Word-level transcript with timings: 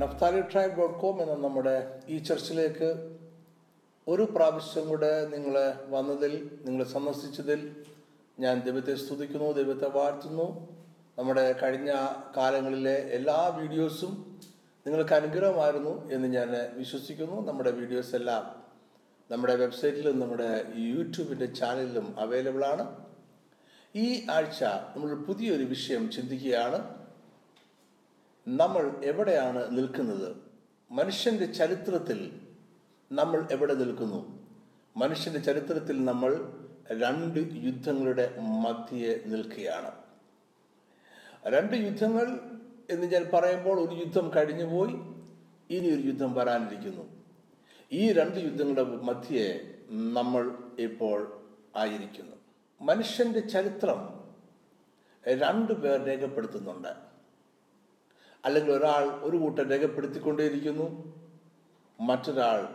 Naphtali 0.00 0.40
tribe 0.40 0.76
dot 0.76 0.98
com 1.00 1.16
എന്ന 1.22 1.34
നമ്മുടെ 1.46 1.74
ഈ 2.08 2.18
ചർച്ചിലേക്ക് 2.18 2.88
ഒരു 4.08 4.22
പ്രാവശ്യം 4.22 4.84
കൂടെ 4.88 5.10
നിങ്ങൾ 5.32 5.54
വന്നതിൽ 5.94 6.32
നിങ്ങൾ 6.66 6.84
സന്ദർശിച്ചതിൽ 6.84 7.60
ഞാൻ 8.40 8.62
ദൈവത്തെ 8.62 8.94
സ്തുതിക്കുന്നു 8.94 9.48
ദൈവത്തെ 9.52 9.88
വാഴ്ത്തുന്നു. 9.88 10.46
നമ്മുടെ 11.18 11.44
കഴിഞ്ഞ 11.62 11.90
കാലങ്ങളിലെ 12.36 12.94
എല്ലാ 13.18 13.48
വീഡിയോസും 13.60 14.12
നിങ്ങൾക്ക് 14.86 15.14
അനുഗ്രഹമായിരുന്നു 15.14 15.94
എന്ന് 16.12 16.28
ഞാൻ 16.28 16.52
വിശ്വസിക്കുന്നു. 16.76 17.46
നമ്മുടെ 17.48 17.70
വീഡിയോസ് 17.70 18.14
എല്ലാം 18.14 18.46
നമ്മുടെ 19.30 19.54
വെബ്സൈറ്റിലും 19.54 20.16
നമ്മുടെ 20.20 20.50
യൂട്യൂബിന്റെ 20.76 21.46
ചാനലിലും 21.60 22.20
അവൈലബിൾ 22.20 22.64
ആണ്. 22.64 22.86
ഈ 23.94 24.26
ആഴ്ച 24.30 24.62
നമ്മൾ 24.64 25.12
പുതിയൊരു 25.28 25.64
വിഷയം 25.64 26.10
ചിന്തിക്കുകയാണ്. 26.10 26.99
നമ്മൾ 28.48 29.00
എവിടെയാണ് 29.04 29.78
നിൽക്കുന്നത്? 29.78 30.36
മനുഷ്യന്റെ 30.90 31.46
ചരിത്രത്തിൽ 31.46 32.40
നമ്മൾ 33.12 33.48
എവിടെ 33.50 33.74
നിൽക്കുന്നു? 33.74 34.48
മനുഷ്യന്റെ 34.96 35.40
ചരിത്രത്തിൽ 35.40 36.04
നമ്മൾ 36.04 36.52
രണ്ട് 36.92 37.38
യുദ്ധങ്ങളുടെ 37.52 38.36
മധ്യയെ 38.40 39.20
നിൽക്കുകയാണ്. 39.26 39.92
രണ്ട് 41.46 41.76
യുദ്ധങ്ങൾ 41.76 42.40
എന്ന് 42.90 43.06
ഞാൻ 43.06 43.30
പറയുമ്പോൾ 43.34 43.80
ഒരു 43.80 43.94
യുദ്ധം 43.94 44.30
കഴിഞ്ഞുപോയി 44.36 44.92
ഇനി 45.70 45.94
ഒരു 45.94 46.02
യുദ്ധം 46.06 46.34
വരാനിരിക്കുന്നു. 46.34 47.02
ഈ 47.92 48.12
രണ്ട് 48.12 48.36
യുദ്ധങ്ങളുടെ 48.36 48.82
മധ്യയെ 48.82 49.74
നമ്മൾ 49.90 50.58
ഇപ്പോൾ 50.78 51.42
ആയിരിക്കുന്നു. 51.76 52.36
മനുഷ്യന്റെ 52.80 53.40
ചരിത്രം 53.40 54.24
രണ്ടു 55.28 55.72
പേർ 55.72 56.02
രേഖപ്പെടുത്തുന്നുണ്ട്. 56.02 57.09
അല്ലെങ്കിൽ 58.44 58.72
ഒരാൾ 58.72 59.04
ഒരു 59.04 59.36
കൂട്ടം 59.36 59.70
രേഖപ്പെടുത്തിക്കൊണ്ടേയിരിക്കുന്നു. 59.70 61.14
മറ്റൊരാൾ 62.00 62.68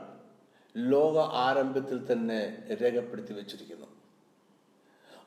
ലോക 0.78 1.18
ആരംഭത്തിൽ 1.18 2.12
തന്നെ 2.12 2.58
രേഖപ്പെടുത്തി 2.82 3.34
വെച്ചിരിക്കുന്നു. 3.34 3.88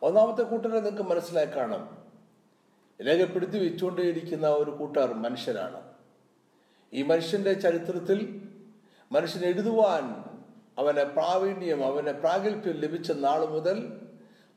ഒന്നാമത്തെ 0.02 0.42
കൂട്ടരെ 0.42 0.80
നിങ്ങൾക്ക് 0.80 1.02
മനസ്സിലായി 1.02 1.46
കാണും. 1.46 1.98
രേഖപ്പെടുത്തി 3.06 3.58
വെച്ചുകൊണ്ടേയിരിക്കുന്ന 3.58 4.48
ഒരു 4.48 4.70
കൂട്ടർ 4.70 5.14
മനുഷ്യരാണ് 5.14 5.82
ഈ 6.92 7.02
മനുഷ്യന്റെ 7.02 7.52
ചരിത്രത്തിൽ 7.52 8.42
മനുഷ്യൻ 9.12 9.44
എഴുതുവാൻ 9.44 10.04
അവനെ 10.78 11.04
പ്രാവീണ്യം 11.04 11.86
അവനെ 11.86 12.12
പ്രാഗൽഭ്യം 12.12 12.76
ലഭിച്ച 12.76 13.12
നാൾ 13.12 13.44
മുതൽ 13.44 14.00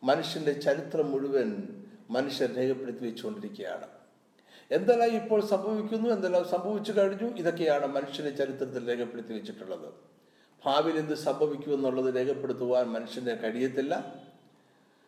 മനുഷ്യന്റെ 0.04 0.54
ചരിത്രം 0.54 1.12
മുഴുവൻ 1.12 1.68
മനുഷ്യർ 2.10 2.52
രേഖപ്പെടുത്തി 2.54 3.00
വെച്ചുകൊണ്ടിരിക്കുകയാണ്. 3.00 4.01
എന്തെല്ലാം 4.72 5.09
ഇപ്പോൾ 5.09 5.41
സംഭവിക്കുന്നു 5.41 6.09
എന്തെല്ലാം 6.09 6.47
സംഭവിച്ചു 6.47 6.91
കഴിഞ്ഞു 6.91 7.30
ഇതൊക്കെയാണ് 7.30 7.86
മനുഷ്യന്റെ 7.86 8.31
ചരിത്രത്തിൽ 8.31 8.89
രേഖപ്പെടുത്തി 8.89 9.33
വെച്ചിട്ടുള്ളത്. 9.33 9.94
ഭാവിയിൽ 10.66 10.97
എന്ത് 10.97 11.14
സംഭവിക്കും 11.14 11.73
എന്നുള്ളത് 11.73 12.16
രേഖപ്പെടുത്തുവാൻ 12.16 12.86
മനുഷ്യന് 12.86 13.38
കഴിയത്തില്ല. 13.44 14.16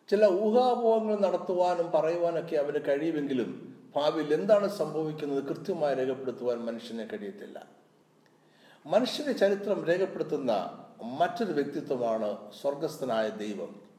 ചില 0.08 0.26
ഊഹാപോഹങ്ങൾ 0.26 1.20
നടത്തുവാനും 1.20 1.90
പറയുവാനൊക്കെ 1.90 2.56
അവന് 2.56 2.78
കഴിയുമെങ്കിലും 2.88 3.78
ഭാവിയിൽ 3.96 4.34
എന്താണ് 4.34 4.68
സംഭവിക്കുന്നത് 4.68 5.44
കൃത്യമായി 5.44 5.94
രേഖപ്പെടുത്തുവാൻ 5.94 6.58
മനുഷ്യന് 6.58 7.06
കഴിയത്തില്ല. 7.12 7.66
മനുഷ്യന്റെ 8.86 9.32
ചരിത്രം 9.32 9.84
രേഖപ്പെടുത്തുന്ന 9.84 10.78
മറ്റൊരു 11.02 11.52
വ്യക്തിത്വമാണ് 11.52 12.36
സ്വർഗസ്ഥനായ 12.60 13.28
ദൈവം. 13.28 13.93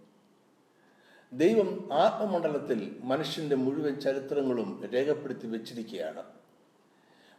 ദൈവം 1.34 1.90
ആത്മമണ്ഡലത്തിൽ 1.94 2.96
മനുഷ്യന്റെ 3.04 3.56
മുഴുവൻ 3.56 4.00
ചരിത്രങ്ങളും 4.00 4.90
രേഖപ്പെടുത്തി 4.94 5.48
വെച്ചിരിക്കുകയാണ്. 5.48 6.24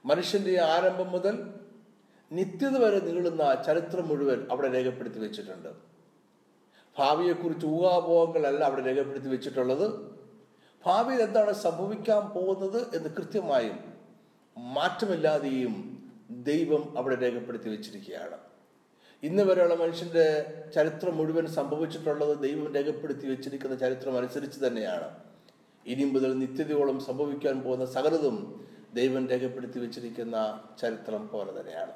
മനുഷ്യന്റെ 0.04 0.60
ആരംഭം 0.60 1.10
മുതൽ 1.10 1.54
നിത്യത 2.32 2.78
വരെ 2.78 3.00
നീളുന്ന 3.00 3.62
ചരിത്രം 3.66 4.08
മുഴുവൻ 4.08 4.46
അവിടെ 4.50 4.72
രേഖപ്പെടുത്തി 4.72 5.18
വെച്ചിട്ടുണ്ട്. 5.18 5.68
ഭാവിയെക്കുറിച്ച് 6.98 7.66
ഊഹാപോഹങ്ങളല്ല 7.66 8.64
അവിടെ 8.64 8.86
രേഖപ്പെടുത്തി 8.86 9.28
വെച്ചിട്ടുള്ളത്. 9.28 10.16
ഭാവിയിൽ 10.86 11.22
എന്താണ് 11.22 11.52
സംഭവിക്കാൻ 11.52 12.28
പോകുന്നത് 12.28 12.96
എന്ന് 12.96 13.08
കൃത്യമായും 13.08 13.78
മാറ്റമില്ലാതെയും 14.58 15.74
ദൈവം 16.30 16.98
അവിടെ 16.98 17.16
രേഖപ്പെടുത്തി 17.16 17.68
വെച്ചിരിക്കുകയാണ്. 17.68 18.38
ഇന്ന് 19.22 19.42
വരെയുള്ള 19.42 19.74
മനുഷ്യന്റെ 19.74 20.26
ചരിത്രം 20.74 21.16
മുഴുവൻ 21.16 21.46
സംഭവിച്ചിട്ടുള്ളത് 21.46 22.42
ദൈവം 22.42 22.74
രേഖപ്പെടുത്തി 22.74 23.26
വെച്ചിരിക്കുന്ന 23.26 23.76
ചരിത്രം 23.76 24.16
അനുസരിച്ച് 24.16 24.66
തന്നെയാണ്. 24.66 25.08
ഇനി 25.86 26.04
മുതൽ 26.04 26.38
നിത്യതയോളം 26.38 27.00
സംഭവിക്കാൻ 27.00 27.62
പോകുന്ന 27.62 27.84
സകലതും 27.84 28.36
ദൈവം 28.94 29.26
രേഖപ്പെടുത്തി 29.28 29.78
വെച്ചിരിക്കുന്ന 29.78 30.36
ചരിത്രം 30.80 31.28
പോലെ 31.28 31.52
തന്നെയാണ്. 31.60 31.94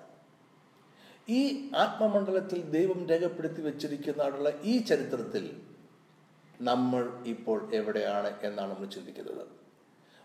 ഈ 1.28 1.70
ആത്മമണ്ഡലത്തിൽ 1.74 2.60
ദൈവം 2.70 3.00
രേഖപ്പെടുത്തി 3.10 3.60
വെച്ചിരിക്കുന്ന 3.60 4.52
ഈ 4.64 4.78
ചരിത്രത്തിൽ 4.78 5.44
നമ്മൾ 6.60 7.04
ഇപ്പോൾ 7.26 7.74
എവിടെയാണ് 7.74 8.30
എന്നാണ് 8.42 8.70
നമ്മൾ 8.72 8.86
ചിന്തിക്കുന്നത്. 8.86 9.44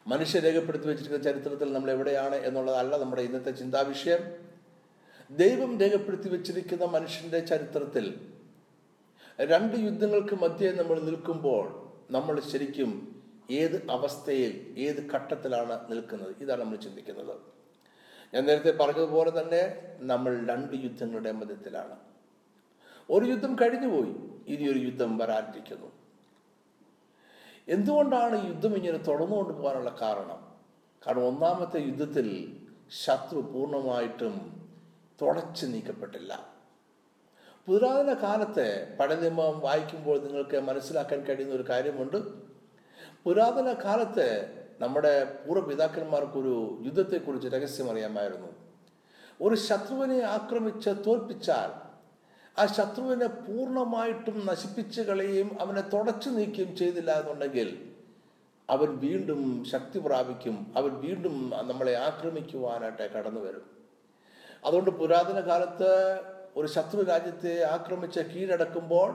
മനുഷ്യ 0.07 0.39
രേഖപ്പെടുത്തി 0.39 0.87
വെച്ചിരിക്കുന്ന 0.87 1.23
ചരിത്രത്തിൽ 1.23 1.73
നമ്മൾ 1.73 1.91
എവിടെയാണ് 1.91 2.35
എന്നുള്ളതല്ല 2.35 2.97
നമ്മുടെ 2.97 3.21
ഇന്നത്തെ 3.21 3.51
ചിന്താവിഷയം. 3.51 4.23
ദൈവം 5.29 5.79
രേഖപ്പെടുത്തി 5.81 6.29
വെച്ചിരിക്കുന്ന 6.29 6.85
മനുഷ്യന്റെ 6.85 7.39
ചരിത്രത്തിൽ 7.39 8.05
രണ്ട് 9.39 9.75
യുദ്ധങ്ങൾക്ക് 9.77 10.35
മധ്യേ 10.35 10.71
നമ്മൾ 10.71 10.99
നിൽക്കുമ്പോൾ 10.99 11.65
നമ്മൾ 12.11 12.39
ശരിക്കും 12.39 12.91
ഏത് 13.51 13.89
അവസ്ഥയിൽ 13.89 14.75
ഏത് 14.77 15.11
ഘട്ടത്തിലാണ് 15.13 15.75
നിൽക്കുന്നത്? 15.91 16.35
ഇതാണ് 16.41 16.61
നമ്മൾ 16.61 16.75
ചിന്തിക്കുന്നത്. 16.75 17.35
ഞാൻ 18.33 18.45
നേരത്തെ 18.45 18.71
പറഞ്ഞതുപോലെ 18.71 19.31
തന്നെ 19.31 19.61
നമ്മൾ 20.01 20.45
രണ്ട് 20.45 20.75
യുദ്ധങ്ങളുടെ 20.83 21.31
മധ്യത്തിലാണ്. 21.31 21.95
ഒരു 23.09 23.25
യുദ്ധം 23.25 23.55
കഴിഞ്ഞുപോയി 23.55 24.13
ഇനി 24.47 24.69
ഒരു 24.69 24.79
യുദ്ധം 24.79 25.17
വരാനിരിക്കുന്നു. 25.17 25.89
എന്തുകൊണ്ടാണ് 27.67 28.47
യുദ്ധം 28.47 28.75
ഇങ്ങനെ 28.75 28.97
തുടർന്നുകൊണ്ട് 28.97 29.53
പോകാനുള്ള 29.53 29.97
കാരണം? 30.01 30.39
കാരണം 31.05 31.27
ഒന്നാമത്തെ 31.27 31.79
യുദ്ധത്തിൽ 31.79 32.27
ശത്രു 33.05 33.39
പൂർണമായിട്ടും 33.39 34.64
തുടച്ചു 35.21 35.65
നീക്കപ്പെട്ടില്ല. 35.65 36.55
പുരാതന 37.67 38.13
കാലത്തെ 38.13 38.97
പഴനിയമം 38.99 39.59
വായിക്കുമ്പോൾ 39.59 40.25
നിങ്ങൾക്ക് 40.25 40.59
മനസ്സിലാക്കാൻ 40.59 41.19
കഴിയുന്ന 41.19 41.55
ഒരു 41.55 41.65
കാര്യമുണ്ട്. 41.69 42.17
പുരാതന 43.23 43.73
കാലത്തെ 43.73 44.29
നമ്മുടെ 44.79 45.23
പൂർവപിതാക്കന്മാർക്കൊരു 45.47 46.81
യുദ്ധത്തെക്കുറിച്ച് 46.85 47.47
രഹസ്യം 47.47 47.91
അറിയാമായിരുന്നു 47.91 48.47
ഒരു 49.41 49.55
ശത്രുവിനെ 49.55 50.21
ആക്രമിച്ച് 50.21 50.89
തോൽപ്പിച്ചാൽ 50.89 51.85
ആ 52.59 52.65
ശത്രുവിനെ 52.65 53.27
പൂർണമായിട്ടും 53.27 54.45
നശിപ്പിച്ച് 54.45 55.01
കളയുകയും 55.01 55.61
അവനെ 55.61 55.81
തുടച്ചു 55.81 56.29
നീക്കുകയും 56.29 56.77
ചെയ്തില്ല 56.77 57.19
എന്നുണ്ടെങ്കിൽ 57.19 57.91
അവൻ 58.69 58.97
വീണ്ടും 58.97 59.65
ശക്തി 59.65 59.99
പ്രാപിക്കും. 59.99 60.73
അവൻ 60.75 60.93
വീണ്ടും 60.93 61.53
നമ്മളെ 61.63 61.97
ആക്രമിക്കുവാനായിട്ട് 61.97 63.11
കടന്നു 63.11 63.41
വരും 63.41 63.74
അതുകൊണ്ട് 64.65 64.91
പുരാതന 64.91 65.39
കാലത്ത് 65.39 66.19
ഒരു 66.55 66.67
ശത്രു 66.67 67.01
രാജ്യത്തെ 67.01 67.63
ആക്രമിച്ച് 67.63 68.19
കീഴടക്കുമ്പോൾ 68.19 69.09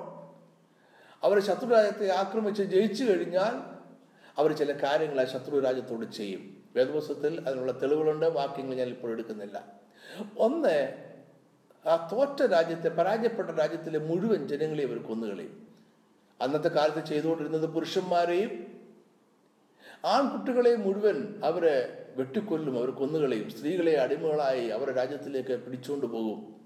അവർ 1.24 1.38
ശത്രു 1.38 1.70
രാജ്യത്തെ 1.70 2.12
ആക്രമിച്ച് 2.12 2.62
ജയിച്ചു 2.62 3.04
കഴിഞ്ഞാൽ 3.04 3.54
അവർ 4.38 4.52
ചില 4.52 4.72
കാര്യങ്ങൾ 4.72 5.20
ആ 5.20 5.24
ശത്രു 5.24 5.60
രാജ്യത്തോട് 5.60 6.04
ചെയ്യും. 6.12 6.64
വേദപുസ്തകത്തിൽ 6.76 7.40
അതിനുള്ള 7.40 7.72
തെളിവുകളുണ്ട് 7.72 8.26
വാക്യങ്ങൾ 8.26 8.74
ഞാൻ 8.74 8.88
ഇപ്പോൾ 8.88 9.10
എടുക്കുന്നില്ല. 9.10 9.64
ഒന്ന് 10.38 11.04
ആ 11.86 12.08
തോറ്റ 12.12 12.46
രാജ്യത്തെ 12.46 12.88
പരാജയപ്പെട്ട 12.88 13.50
രാജ്യത്തിലെ 13.50 13.98
മുഴുവൻ 13.98 14.48
ജനങ്ങളെയും 14.48 14.90
അവർ 14.90 15.02
കൊന്നുകളയും 15.02 15.68
അന്നത്തെ 16.40 16.68
കാലത്ത് 16.68 17.06
ചെയ്തുകൊണ്ടിരുന്നത് 17.06 17.66
പുരുഷന്മാരെയും 17.66 18.52
ആൺകുട്ടികളെയും 20.04 20.80
മുഴുവൻ 20.80 21.44
അവരെ 21.44 21.99
വെട്ടിക്കൊല്ലും 22.16 22.78
അവർ 22.78 22.90
കൊന്നുകളയും. 22.90 23.50
സ്ത്രീകളെ 23.50 23.92
അടിമകളായി 23.92 24.68
അവരുടെ 24.68 24.96
രാജ്യത്തിലേക്ക് 24.96 25.60
പിടിച്ചുകൊണ്ട് 25.64 26.06
പോകും. 26.06 26.60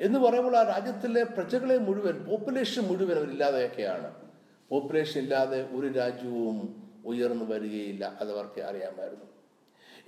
എന്ന് 0.00 0.18
പറയുമ്പോൾ 0.18 0.56
ആ 0.56 0.62
രാജ്യത്തിലെ 0.62 1.22
പ്രജകളെ 1.22 1.78
മുഴുവൻ 1.78 2.24
പോപ്പുലേഷൻ 2.24 2.82
മുഴുവൻ 2.82 3.18
അവരില്ലാതെയൊക്കെയാണ് 3.18 4.14
പോപ്പുലേഷൻ 4.70 5.20
ഇല്ലാതെ 5.20 5.68
ഒരു 5.72 5.92
രാജ്യവും 5.92 6.86
ഉയർന്നു 7.04 7.44
വരികയില്ല 7.44 8.16
അതവർക്ക് 8.20 8.60
അറിയാമായിരുന്നു. 8.60 9.26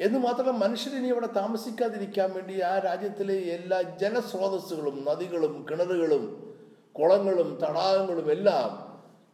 എന്ന് 0.01 0.19
മാത്രമല്ല 0.19 0.51
മനുഷ്യരിനി 0.51 1.09
അവിടെ 1.09 1.27
താമസിക്കാതിരിക്കാൻ 1.27 2.33
വേണ്ടി 2.33 2.61
ആ 2.61 2.79
രാജ്യത്തിലെ 2.79 3.35
എല്ലാ 3.35 3.83
ജലസ്രോതസ്സുകളും 3.83 5.05
നദികളും 5.09 5.67
കിണറുകളും 5.71 6.55
കുളങ്ങളും 6.93 7.59
തടാകങ്ങളും 7.63 8.31
എല്ലാം 8.31 8.93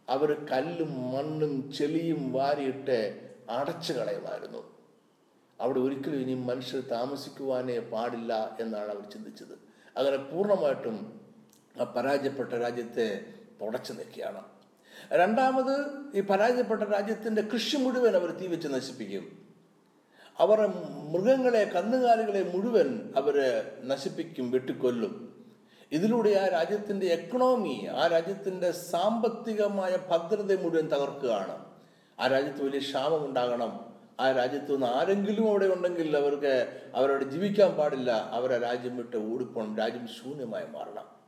അവർ 0.08 0.46
കല്ലും 0.52 1.12
മണ്ണും 1.12 1.72
ചെളിയും 1.72 2.32
വാരിയിട്ട് 2.32 3.20
അടച്ചു 3.50 3.92
കളയുമായിരുന്നു 3.92 4.77
അവിടെ 5.60 5.80
ഒരിക്കലും 5.80 6.20
ഇനി 6.20 6.34
മനുഷ്യർ 6.34 6.80
താമസിക്കുവാനേ 6.80 7.78
പാടില്ല 7.78 8.56
എന്നാണ് 8.60 8.90
അവർ 8.90 9.10
ചിന്തിച്ചത്. 9.10 9.54
അങ്ങനെ 9.96 10.16
പൂർണമായിട്ടും 10.16 11.20
ആ 11.80 11.84
പരാജയപ്പെട്ട 11.84 12.52
രാജ്യത്തെ 12.52 13.24
തുടച്ചു 13.60 13.92
നിൽക്കുകയാണ് 13.92 14.42
രണ്ടാമത് 15.12 15.74
ഈ 16.14 16.20
പരാജയപ്പെട്ട 16.20 16.82
രാജ്യത്തിന്റെ 16.82 17.42
കൃഷി 17.42 17.76
മുഴുവൻ 17.76 18.16
അവർ 18.16 18.30
തീവച്ച് 18.30 18.68
നശിപ്പിക്കും. 18.68 19.48
അവർ 20.38 20.66
മൃഗങ്ങളെ 21.12 21.64
കന്നുകാലികളെ 21.64 22.52
മുഴുവൻ 22.54 23.12
അവർ 23.16 23.34
നശിപ്പിക്കും 23.82 24.50
വെട്ടിക്കൊല്ലും. 24.50 25.28
ഇതിലൂടെ 25.92 26.30
ആ 26.30 26.46
രാജ്യത്തിന്റെ 26.46 27.06
എക്കണോമി 27.06 27.86
ആ 27.96 28.06
രാജ്യത്തിന്റെ 28.06 28.70
സാമ്പത്തികമായ 28.70 29.96
ഭദ്രത 30.10 30.62
മുഴുവൻ 30.62 30.86
തകർക്കുകയാണ്. 30.88 31.64
ആ 32.20 32.26
രാജ്യത്ത് 32.26 32.64
വലിയ 32.64 32.78
ക്ഷാമം 32.78 33.24
ഉണ്ടാകണം. 33.24 33.97
ആ 34.20 34.32
രാജ്യത്ത് 34.32 34.72
നിന്ന് 34.72 34.86
ആരെങ്കിലും 34.86 35.48
അവിടെ 35.48 35.66
ഉണ്ടെങ്കിൽ 35.66 36.16
അവർക്ക് 36.16 36.80
അവരവിടെ 36.94 37.24
ജീവിക്കാൻ 37.24 37.70
പാടില്ല. 37.70 38.28
അവരെ 38.32 38.58
രാജ്യം 38.58 38.96
വിട്ട് 38.96 39.16
ഓടിപ്പോണം. 39.16 39.78
രാജ്യം 39.78 40.08
ശൂന്യമായി 40.08 40.66
മാറണം. 40.66 41.18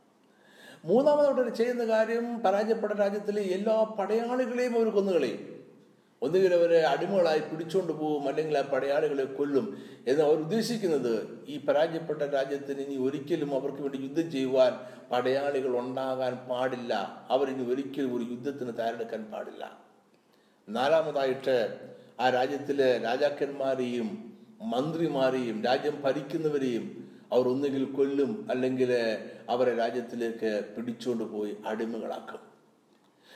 മൂന്നാമതവിടെ 0.85 1.49
ചെയ്യുന്ന 1.49 1.85
കാര്യം 1.85 2.39
പരാജയപ്പെട്ട 2.39 2.93
രാജ്യത്തിലെ 2.93 3.41
എല്ലാ 3.41 3.83
പടയാളികളെയും 3.83 4.75
അവർ 4.75 4.89
കൊന്നുകളയും 4.89 5.61
ഒന്നുകിൽ 6.21 6.53
അവരെ 6.53 6.81
അടിമകളായി 6.81 7.39
പിടിച്ചുകൊണ്ട് 7.39 7.93
പോകും 7.93 8.27
അല്ലെങ്കിൽ 8.27 8.57
ആ 8.57 8.61
പടയാളികളെ 8.61 9.23
കൊല്ലും 9.23 9.77
എന്ന് 10.07 10.23
അവർ 10.23 10.33
ഉദ്ദേശിക്കുന്നത് 10.33 11.45
ഈ 11.47 11.65
പരാജയപ്പെട്ട 11.65 12.21
രാജ്യത്തിന് 12.21 12.81
ഇനി 12.81 13.07
ഒരിക്കലും 13.07 13.61
അവർക്ക് 13.61 13.81
വേണ്ടി 13.81 13.97
യുദ്ധം 13.97 14.31
ചെയ്യുവാൻ 14.31 14.73
പടയാളികൾ 15.11 15.77
ഉണ്ടാകാൻ 15.79 16.35
പാടില്ല. 16.35 17.23
അവരിനി 17.29 17.71
ഒരിക്കലും 17.71 18.17
ഒരു 18.17 18.23
യുദ്ധത്തിന് 18.23 18.77
തയ്യാറെടുക്കാൻ 18.77 19.23
പാടില്ല. 19.23 19.79
നാലാമതായിട്ട് 20.69 21.79
ആ 22.21 22.29
രാജ്യത്തിലെ 22.29 22.97
രാജാക്കന്മാരെയും 22.97 24.37
മന്ത്രിമാരെയും 24.61 25.63
രാജ്യം 25.63 26.01
ഭരിക്കുന്നവരെയും 26.01 26.85
അവർ 27.33 27.47
ഒന്നുകിൽ 27.47 27.83
കൊല്ലും 27.85 28.47
അല്ലെങ്കിൽ 28.51 28.91
അവരെ 29.49 29.75
രാജ്യത്തിലേക്ക് 29.75 30.73
പിടിച്ചുകൊണ്ട് 30.75 31.23
പോയി 31.23 31.57
അടിമകളാക്കും. 31.65 32.41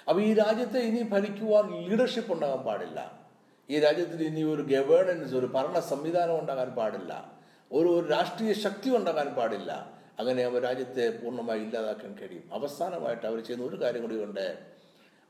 അപ്പൊ 0.08 0.22
ഈ 0.22 0.34
രാജ്യത്തെ 0.34 0.78
ഇനി 0.78 1.02
ഭരിക്കുവാൻ 1.02 1.90
ലീഡർഷിപ്പ് 1.90 2.34
ഉണ്ടാകാൻ 2.34 2.66
പാടില്ല. 2.66 3.26
ഈ 3.70 3.80
രാജ്യത്തിൽ 3.80 4.24
ഇനി 4.24 4.44
ഒരു 4.44 4.62
ഗവേണൻസ് 4.62 5.36
ഒരു 5.36 5.46
ഭരണ 5.46 5.80
സംവിധാനം 5.80 6.40
ഉണ്ടാകാൻ 6.40 6.70
പാടില്ല. 6.70 7.36
ഒരു 7.72 7.88
ഒരു 7.88 8.08
രാഷ്ട്രീയ 8.08 8.54
ശക്തി 8.54 8.90
ഉണ്ടാകാൻ 8.90 9.28
പാടില്ല. 9.28 9.72
അങ്ങനെ 10.20 10.44
അവർ 10.44 10.62
രാജ്യത്തെ 10.62 11.20
പൂർണമായി 11.20 11.62
ഇല്ലാതാക്കാൻ 11.62 12.16
കഴിയും. 12.22 12.44
അവസാനമായിട്ട് 12.54 13.26
അവർ 13.26 13.40
ചെയ്യുന്ന 13.40 13.68
ഒരു 13.68 13.82
കാര്യം 13.82 14.02
കൂടി 14.02 14.24
ഉണ്ട് 14.24 14.60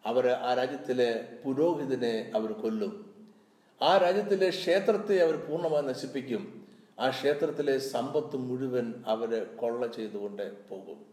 അവർ 0.06 0.28
ആ 0.30 0.54
രാജ്യത്തിലെ 0.54 1.28
പുരോഹിതനെ 1.46 2.31
അവർ 2.36 2.52
കൊല്ലും. 2.52 3.15
ആ 3.81 3.98
രാജ്യത്തിലെ 3.98 4.50
ക്ഷേത്രത്തെ 4.50 5.19
അവർ 5.19 5.36
പൂർണമായി 5.36 5.83
നശിപ്പിക്കും. 5.83 6.66
ആ 7.00 7.10
ക്ഷേത്രത്തിലെ 7.10 7.77
സമ്പത്ത് 7.77 8.36
മുഴുവൻ 8.36 8.94
അവരെ 9.07 9.44
കൊള്ള 9.44 9.88
ചെയ്തുകൊണ്ട് 9.88 10.69
പോകും. 10.69 11.06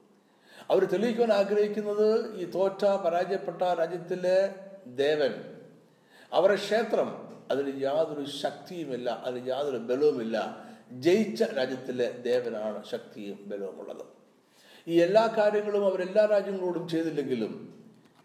അവർ 0.70 0.84
തെളിയിക്കുവാൻ 0.84 1.32
ആഗ്രഹിക്കുന്നത് 1.32 2.36
ഈ 2.40 2.44
തോറ്റ 2.44 2.84
പരാജയപ്പെട്ട 2.84 3.62
രാജ്യത്തിലെ 3.62 4.54
ദേവൻ. 4.86 5.32
അവരുടെ 6.32 6.60
ക്ഷേത്രം 6.60 7.38
അതിന് 7.50 7.82
യാതൊരു 7.82 8.24
ശക്തിയുമില്ല 8.30 9.10
അതിന് 9.10 9.46
യാതൊരു 9.46 9.76
ബലവുമില്ല. 9.76 10.66
ജയിച്ച 10.92 11.42
രാജ്യത്തിലെ 11.42 12.12
ദേവനാണ് 12.12 12.84
ശക്തിയും 12.90 13.38
ബലവുമുള്ളത്. 13.46 14.04
ഈ 14.88 15.00
എല്ലാ 15.00 15.34
കാര്യങ്ങളും 15.38 15.86
അവരെല്ലാ 15.86 16.26
രാജ്യങ്ങളോടും 16.26 16.88
ചെയ്തില്ലെങ്കിലും 16.88 17.74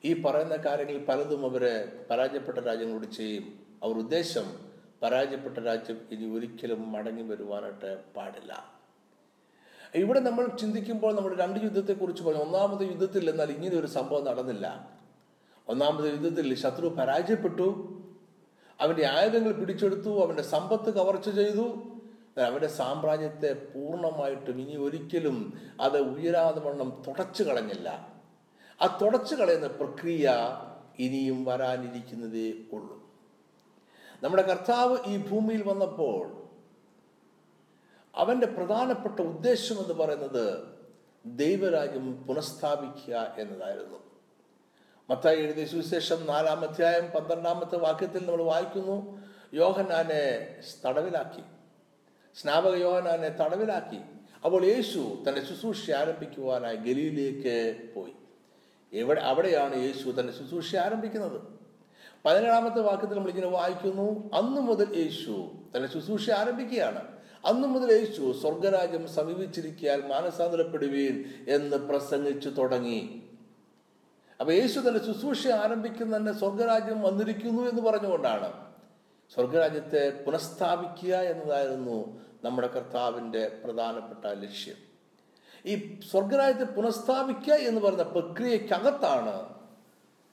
ഈ 0.06 0.22
പറയുന്ന 0.22 0.56
കാര്യങ്ങളിൽ 0.56 1.06
പലതും 1.06 1.45
അവരെ 1.45 2.06
പരാജയപ്പെട്ട 2.10 2.57
രാജ്യങ്ങളോട് 2.57 3.06
ചെയ്യും. 3.06 3.67
അവർ 3.84 3.98
ഉദ്ദേശം 3.98 4.68
പരാജയപ്പെട്ട 5.04 5.58
രാജ്യം 5.58 6.02
ഇനി 6.12 6.36
ഒരിക്കലും 6.36 6.92
മടങ്ങി 6.92 7.22
വരുവാനായിട്ട് 7.22 8.04
പാടില്ല. 8.16 8.78
ഇവിടെ 9.96 10.20
നമ്മൾ 10.20 10.58
ചിന്തിക്കുമ്പോൾ 10.58 11.16
നമ്മൾ 11.16 11.36
രണ്ട് 11.36 11.60
യുദ്ധത്തെക്കുറിച്ച് 11.60 12.24
പറഞ്ഞു. 12.24 12.42
ഒന്നാമത്തെ 12.42 12.84
യുദ്ധത്തിൽ 12.84 13.30
എന്നാൽ 13.30 13.52
ഇങ്ങനെ 13.52 13.78
ഒരു 13.78 13.88
സംഭവം 13.88 14.26
നടന്നില്ല. 14.26 14.90
ഒന്നാമത്തെ 15.68 16.10
യുദ്ധത്തിൽ 16.10 16.56
ശത്രു 16.56 16.88
പരാജയപ്പെട്ടു. 16.88 17.94
അവന്റെ 18.80 19.06
ആയുധങ്ങൾ 19.06 19.52
പിടിച്ചെടുത്തു. 19.52 20.24
അവന്റെ 20.24 20.44
സമ്പത്ത് 20.44 20.94
കവർച്ച 20.94 21.30
ചെയ്തു. 21.30 21.84
അവന്റെ 22.48 22.68
സാമ്രാജ്യത്തെ 22.68 23.54
പൂർണമായിട്ടും 23.54 24.62
ഇനി 24.62 24.76
ഒരിക്കലും 24.76 25.62
അത് 25.82 26.00
ഉയരാതെ 26.00 26.60
വണ്ണം 26.60 27.04
തുടച്ചു 27.08 27.44
കളഞ്ഞില്ല. 27.44 28.18
ആ 28.82 29.00
തുടച്ചു 29.02 29.36
കളയുന്ന 29.36 29.68
പ്രക്രിയ 29.68 30.32
ഇനിയും 31.00 31.46
വരാനിരിക്കുന്നതേ 31.46 32.54
ഉള്ളൂ. 32.74 33.06
നമ്മുടെ 34.24 34.44
കർത്താവ് 34.44 34.98
ഈ 35.06 35.18
ഭൂമിയിൽ 35.18 35.64
വന്നപ്പോൾ 35.64 36.50
അവന്റെ 38.16 38.48
പ്രധാനപ്പെട്ട 38.48 39.19
ഉദ്ദേശം 39.19 39.80
എന്ന് 39.80 39.94
പറയുന്നത് 39.94 40.64
ദൈവരാജ്യം 41.25 42.24
പുനഃസ്ഥാപിക്കുക 42.24 43.36
എന്നതായിരുന്നു. 43.38 44.00
മത്തായി 45.10 45.38
എഴുതിയ 45.38 45.66
സുവിശേഷം 45.66 46.25
നാലാം 46.25 46.69
അധ്യായം 46.69 47.06
പന്ത്രണ്ടാമത്തെ 47.06 47.78
വാക്യത്തിൽ 47.78 48.25
നമ്മൾ 48.25 48.44
വായിക്കുന്നു 48.44 49.24
യോഹനാനെ 49.54 50.56
തടവിലാക്കി. 50.86 51.42
സ്നാപക 52.36 52.75
യോഹനാനെ 52.75 53.30
തടവിലാക്കി. 53.30 54.00
അപ്പോൾ 54.46 54.66
യേശു 54.66 55.24
തന്റെ 55.30 55.46
ശുശ്രൂഷ 55.46 55.92
ആരംഭിക്കുവാനായി 55.92 56.75
ഗലിയിലേക്ക് 56.75 57.90
പോയി. 57.96 58.14
എവിടെ 58.94 59.22
അവിടെയാണ് 59.22 59.75
യേശു 59.75 60.10
തന്റെ 60.10 60.34
ശുശ്രൂഷ 60.34 60.75
ആരംഭിക്കുന്നത്? 60.75 61.56
പതിനേഴാമത്തെ 62.25 62.81
വാക്യത്തിൽ 62.81 63.16
നമ്മൾ 63.16 63.30
ഇങ്ങനെ 63.30 63.48
വായിക്കുന്നു 63.48 64.31
അന്നു 64.34 64.62
മുതൽ 64.62 64.98
യേശു 64.98 65.52
തന്റെ 65.75 65.88
ശുശ്രൂഷ 65.88 66.30
ആരംഭിക്കുകയാണ്. 66.31 67.02
അന്നു 67.46 67.68
മുതൽ 67.68 67.92
യേശു 67.92 68.40
സ്വർഗരാജ്യം 68.42 69.08
സമീപിച്ചിരിക്കാൻ 69.08 70.08
മാനസാന്തരപ്പെടുവീൻ 70.08 71.25
എന്ന് 71.48 71.78
പ്രസംഗിച്ചു 71.78 72.50
തുടങ്ങി. 72.50 73.24
അപ്പൊ 74.40 74.54
യേശു 74.54 74.80
തന്റെ 74.80 75.06
ശുശ്രൂഷ 75.06 75.48
ആരംഭിക്കുന്ന 75.48 76.18
തന്നെ 76.18 76.31
സ്വർഗരാജ്യം 76.31 77.02
വന്നിരിക്കുന്നു 77.02 77.69
എന്ന് 77.69 77.81
പറഞ്ഞുകൊണ്ടാണ് 77.81 78.54
സ്വർഗരാജ്യത്തെ 79.34 80.24
പുനഃസ്ഥാപിക്കുക 80.25 81.16
എന്നതായിരുന്നു 81.16 82.22
നമ്മുടെ 82.44 82.68
കർത്താവിന്റെ 82.68 83.62
പ്രധാനപ്പെട്ട 83.64 84.25
ലക്ഷ്യം. 84.25 84.75
ഈ 85.66 86.00
സ്വർഗരാജ്യത്തെ 86.12 86.74
പുനഃസ്ഥാപിക്കുക 86.74 87.54
എന്ന് 87.54 87.81
പറയുന്ന 87.81 88.04
പ്രക്രിയക്കകത്താണ് 88.04 89.56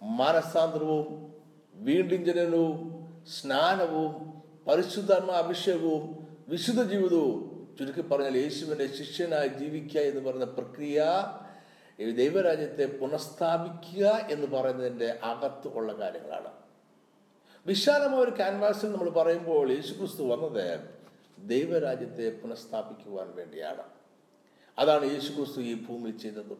മാനസാന്തരവും 0.02 1.33
വീണ്ടും 1.74 2.24
ജനനവും 2.24 2.94
സ്നാനവും 3.28 4.42
പരിശുദ്ധാത്മ 4.68 5.30
അഭിഷേകവും 5.30 6.28
വിശുദ്ധ 6.48 6.82
ജീവിതവും 6.82 7.54
ചുരുക്കി 7.78 8.00
പറഞ്ഞാൽ 8.00 8.38
യേശുവിന്റെ 8.38 8.86
ശിഷ്യനായി 8.86 9.48
ജീവിക്കുക 9.48 10.00
എന്ന് 10.00 10.20
പറയുന്ന 10.20 10.44
പ്രക്രിയ 10.44 11.04
ദൈവരാജ്യത്തെ 12.16 12.86
പുനഃസ്ഥാപിക്കുക 12.86 14.06
എന്ന് 14.06 14.46
പറയുന്നതിന്റെ 14.46 15.18
അകത്ത് 15.22 15.68
ഉള്ള 15.68 15.92
കാര്യങ്ങളാണ്. 15.92 16.52
വിശാലമായ 17.66 18.18
ഒരു 18.18 18.30
ക്യാൻവാസിൽ 18.30 18.92
നമ്മൾ 18.92 19.10
പറയുമ്പോൾ 19.10 19.72
യേശുക്രിസ്തു 19.72 20.22
വന്നത് 20.22 20.80
ദൈവരാജ്യത്തെ 21.38 22.40
പുനഃസ്ഥാപിക്കുവാൻ 22.40 23.34
വേണ്ടിയാണ്. 23.34 23.82
അതാണ് 24.78 25.04
യേശുക്രിസ്തു 25.04 25.60
ഈ 25.60 25.74
ഭൂമിയിൽ 25.74 26.19
ചെയ്തത്. 26.19 26.52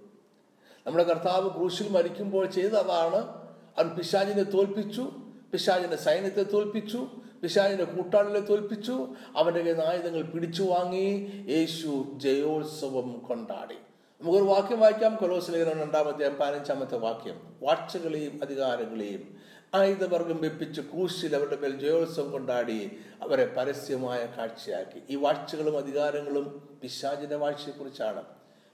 നമ്മുടെ 0.87 1.05
കർത്താവ് 1.05 1.51
ക്രൂശിൽ 1.51 1.89
മരിക്കുമ്പോൾ 1.89 2.47
ചെയ്ത 2.47 2.73
അതാണ് 2.73 3.44
അവൻ 3.79 3.89
പിശാചിനെ 3.89 4.43
തോൽപ്പിച്ചു 4.43 5.13
പിശാചിന്റെ 5.53 5.97
സൈന്യത്തെ 5.97 6.43
തോൽപ്പിച്ചു 6.43 7.09
പിശാചിന്റെ 7.43 7.85
കൂട്ടാളികളെ 7.85 8.41
തോൽപ്പിച്ചു 8.41 9.09
അവന്റെ 9.37 9.83
ആയുധങ്ങൾ 9.87 10.23
പിടിച്ചു 10.23 10.63
വാങ്ങി 10.63 11.31
യേശു 11.49 12.13
ജയോത്സവം 12.17 13.19
കൊണ്ടാടി. 13.29 13.75
നമുക്കൊരു 14.21 14.45
വാക്യം 14.45 14.81
വായിക്കാം. 14.81 15.17
കൊലോസിലേഖനം 15.17 15.81
രണ്ടാമത്തെ 15.81 16.29
പതിനഞ്ചാമത്തെ 16.29 16.97
വാക്യം. 16.97 17.57
വാഴ്ചകളെയും 17.63 18.41
അധികാരങ്ങളെയും 18.43 19.37
ആയുധവർഗം 19.75 20.41
വെപ്പിച്ച് 20.43 20.81
കൂശിൽ 20.81 21.37
അവരുടെ 21.37 21.57
മേൽ 21.57 21.79
ജയോത്സവം 21.79 22.33
കൊണ്ടാടി 22.33 22.91
അവരെ 23.23 23.47
പരസ്യമായ 23.47 24.27
കാഴ്ചയാക്കി. 24.39 25.03
ഈ 25.11 25.17
വാഴ്ചകളും 25.17 25.79
അധികാരങ്ങളും 25.79 26.79
പിശാചിന്റെ 26.83 27.37
വാഴ്ചയെക്കുറിച്ചാണ്. 27.37 28.23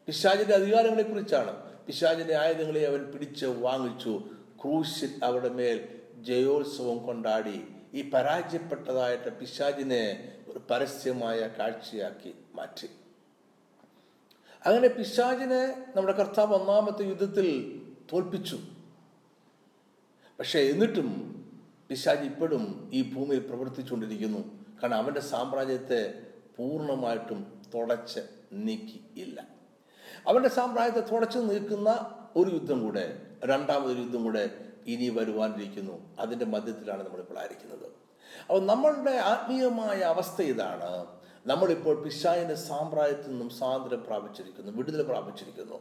പിശാചിന്റെ 0.06 0.54
അധികാരങ്ങളെക്കുറിച്ചാണ്. 0.54 1.44
കുറിച്ചാണ് 1.44 1.86
പിശാചിന്റെ 1.86 2.36
ആയുധങ്ങളെ 2.36 2.86
അവൻ 2.86 3.04
പിടിച്ച് 3.04 3.46
വാങ്ങിച്ചു. 3.46 4.22
ക്രൂശിൽ 4.62 5.24
അവരുടെ 5.24 5.48
മേൽ 5.48 6.00
ജയോത്സവം 6.22 6.98
കൊണ്ടാടി. 6.98 7.64
ഈ 7.94 8.10
പരാജയപ്പെട്ടതായിട്ട് 8.10 9.38
പിശാചിനെ 9.38 10.38
ഒരു 10.48 10.60
പരസ്യമായ 10.70 11.40
കാഴ്ചയാക്കി 11.40 12.34
മാറ്റി. 12.54 12.86
അങ്ങനെ 14.66 14.88
പിശാചിനെ 14.88 15.86
നമ്മുടെ 15.96 16.12
കർത്താവ് 16.12 16.54
ഒന്നാമത്തെ 16.54 17.02
യുദ്ധത്തിൽ 17.02 17.82
തോൽപ്പിച്ചു. 18.12 18.58
പക്ഷേ 20.38 20.60
എന്നിട്ടും 20.60 21.40
പിശാജ് 21.88 22.20
ഇപ്പോഴും 22.20 22.90
ഈ 22.92 23.14
ഭൂമിയിൽ 23.14 23.40
പ്രവർത്തിച്ചുകൊണ്ടിരിക്കുന്നു. 23.40 24.38
കാരണം 24.82 24.94
അവന്റെ 24.94 25.20
സാമ്രാജ്യത്തെ 25.20 26.26
പൂർണമായിട്ടും 26.56 27.62
തുടച്ച് 27.74 28.20
നീക്കിയില്ല. 28.52 29.48
അവന്റെ 30.28 30.48
സാമ്രാജ്യത്തെ 30.48 31.08
തുടച്ചു 31.08 31.38
നീക്കുന്ന 31.38 31.90
ഒരു 32.36 32.50
യുദ്ധം 32.50 32.82
കൂടെ 32.82 33.29
രണ്ടാമതൊരു 33.44 33.98
യുദ്ധം 33.98 34.24
കൂടെ 34.24 34.50
ഇനി 34.86 35.08
വരുവാനിരിക്കുന്നു. 35.08 36.16
അതിന്റെ 36.18 36.44
മധ്യത്തിലാണ് 36.44 37.06
നമ്മളിപ്പോൾ 37.06 37.38
ആയിരിക്കുന്നത്. 37.38 37.86
അപ്പോൾ 38.40 38.66
നമ്മളുടെ 38.66 39.10
ആത്മീയമായ 39.10 40.00
അവസ്ഥ 40.00 40.42
ഇതാണ്. 40.42 41.06
നമ്മളിപ്പോൾ 41.46 42.02
പിശായിന്റെ 42.02 42.54
സാമ്രാജ്യത്തിൽ 42.54 43.30
നിന്നും 43.30 43.50
സ്വാതന്ത്ര്യം 43.50 44.04
പ്രാപിച്ചിരിക്കുന്നു 44.04 44.72
വിടുതൽ 44.72 45.02
പ്രാപിച്ചിരിക്കുന്നു. 45.02 45.80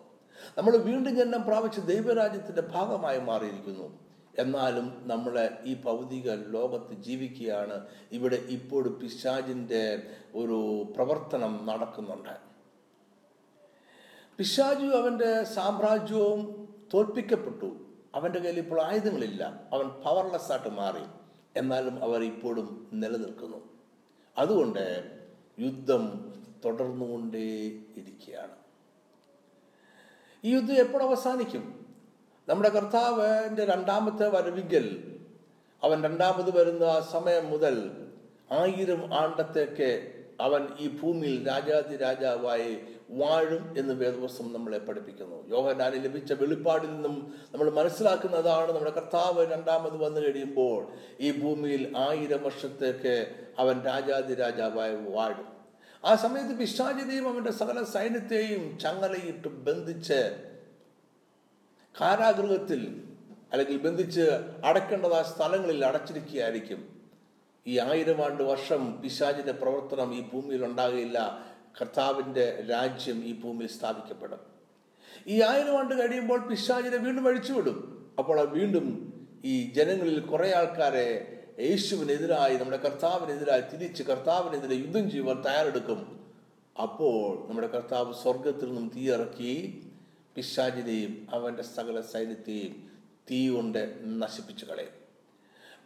നമ്മൾ 0.58 0.78
വീണ്ടും 0.78 1.16
ജന്മം 1.16 1.44
പ്രാപിച്ച് 1.44 1.82
ദൈവരാജ്യത്തിന്റെ 1.82 2.62
ഭാഗമായി 2.62 3.20
മാറിയിരിക്കുന്നു. 3.20 4.00
എന്നാലും 4.40 5.02
നമ്മളെ 5.06 5.60
ഈ 5.64 5.74
ഭൗതിക 5.74 6.32
ലോകത്ത് 6.32 7.02
ജീവിക്കുകയാണ്. 7.02 7.88
ഇവിടെ 8.12 8.36
ഇപ്പോൾ 8.36 8.88
പിശാജിന്റെ 8.90 10.04
ഒരു 10.36 10.84
പ്രവർത്തനം 10.96 11.66
നടക്കുന്നുണ്ട്. 11.66 12.50
പിശാജു 14.38 14.86
അവന്റെ 14.86 15.44
സാമ്രാജ്യവും 15.44 16.59
തോൽപ്പിക്കപ്പെട്ടു. 16.94 17.86
അവന്റെ 18.16 18.40
കയ്യിൽ 18.40 18.58
ഇപ്പോൾ 18.58 18.82
ആയുധങ്ങളില്ല. 18.82 19.64
അവൻ 19.74 19.88
പവർലെസ് 19.88 20.52
ആയിട്ട് 20.52 20.70
മാറി. 20.70 21.04
എന്നാലും 21.60 22.04
അവർ 22.04 22.24
ഇപ്പോഴും 22.24 22.90
നിലനിൽക്കുന്നു. 22.94 23.70
അതുകൊണ്ട് 24.38 25.12
യുദ്ധം 25.60 26.34
തുടർന്നുകൊണ്ടേ 26.66 27.66
ഇരിക്കുകയാണ് 27.98 28.56
ഈ 30.44 30.56
യുദ്ധം 30.56 30.76
എപ്പോൾ 30.76 31.04
അവസാനിക്കും. 31.04 31.86
നമ്മുടെ 32.50 32.70
കർത്താവിന്റെ 32.70 33.66
രണ്ടാമത്തെ 33.66 34.30
വരവിങ്കൽ 34.30 35.16
അവൻ 35.84 36.04
രണ്ടാമത് 36.04 36.58
വരുന്ന 36.58 37.00
സമയം 37.12 37.50
മുതൽ 37.50 37.92
ആയിരം 38.52 39.14
ആണ്ടത്തേക്ക് 39.14 40.16
അവൻ 40.42 40.68
ഈ 40.80 41.00
ഭൂമിയിൽ 41.00 41.48
രാജാതി 41.48 41.96
രാജാവായി 41.98 42.78
വാഴും 43.10 43.74
എന്ന് 43.78 43.94
വേദവസ്തം 43.94 44.54
നമ്മളെ 44.54 44.78
പഠിപ്പിക്കുന്നു. 44.78 45.50
യോഹനാന് 45.50 46.04
ലഭിച്ച 46.06 46.34
വെളിപ്പാടിൽ 46.34 46.88
നിന്നും 46.88 47.34
നമ്മൾ 47.52 47.70
മനസ്സിലാക്കുന്നതാണ് 47.70 48.72
നമ്മുടെ 48.72 48.92
കർത്താവ് 48.92 49.52
രണ്ടാമത് 49.52 49.98
വന്നു 49.98 50.22
കഴിയുമ്പോൾ 50.22 50.88
ഈ 51.20 51.42
ഭൂമിയിൽ 51.42 51.98
ആയിരം 51.98 52.44
വർഷത്തേക്ക് 52.44 53.46
അവൻ 53.60 53.82
രാജാതി 53.82 54.36
രാജാവായി 54.36 54.96
വാഴും. 54.96 55.48
ആ 56.06 56.16
സമയത്ത് 56.16 56.60
പിശാചിനെയും 56.60 57.30
അവന്റെ 57.30 57.52
സകല 57.52 57.84
സൈന്യത്തെയും 57.84 58.80
ചങ്ങലയിട്ട് 58.80 59.48
ബന്ധിച്ച് 59.48 60.46
കാരാഗൃഹത്തിൽ 62.02 63.04
അല്ലെങ്കിൽ 63.52 63.78
ബന്ധിച്ച് 63.78 64.22
അടക്കേണ്ടതായ 64.66 65.24
സ്ഥലങ്ങളിൽ 65.24 65.86
അടച്ചിരിക്കുകയായിരിക്കും. 65.86 67.00
ഈ 67.68 67.80
ആയിരം 67.80 68.26
ആണ്ട് 68.26 68.44
വർഷം 68.44 69.02
പിശാചിന്റെ 69.02 69.52
പ്രവർത്തനം 69.52 70.14
ഈ 70.14 70.22
ഭൂമിയിൽ 70.22 70.66
ഉണ്ടാകുകയില്ല 70.66 71.49
കർത്താവിന്റെ 71.82 72.66
രാജ്യം 72.70 73.26
ഈ 73.26 73.34
ഭൂമിയിൽ 73.34 73.70
സ്ഥാപിക്കപ്പെടും. 73.70 74.40
ഈ 75.28 75.42
ആയിരം 75.42 75.80
ആണ്ട് 75.80 75.96
കഴിയുമ്പോൾ 75.96 76.48
പിശാചിനെ 76.48 76.98
വീണ്ടും 76.98 77.28
അഴിച്ചുവിടും. 77.28 77.78
അപ്പോൾ 78.20 78.40
വീണ്ടും 78.40 79.14
ഈ 79.46 79.74
ജനങ്ങളിൽ 79.74 80.20
കുറേ 80.20 80.52
ആൾക്കാരെ 80.52 81.36
യേശുവിനെതിരായി 81.60 82.56
നമ്മുടെ 82.56 82.78
കർത്താവിനെതിരായി 82.78 83.62
തിരിച്ച് 83.62 84.04
കർത്താവിനെതിരെ 84.04 84.76
യുദ്ധം 84.76 85.12
ചെയ്യുവാൻ 85.12 85.42
തയ്യാറെടുക്കും. 85.42 86.20
അപ്പോൾ 86.82 87.50
നമ്മുടെ 87.50 87.68
കർത്താവ് 87.68 88.14
സ്വർഗത്തിൽ 88.14 88.66
നിന്നും 88.66 88.92
തീയിറക്കി 88.96 89.84
പിശാചിനെയും 90.36 91.28
അവന്റെ 91.34 91.64
സകല 91.64 92.02
സൈന്യത്തെയും 92.02 92.90
തീ 93.32 93.50
കൊണ്ട് 93.50 94.00
നശിപ്പിച്ചു 94.06 94.66
കളയും. 94.66 95.00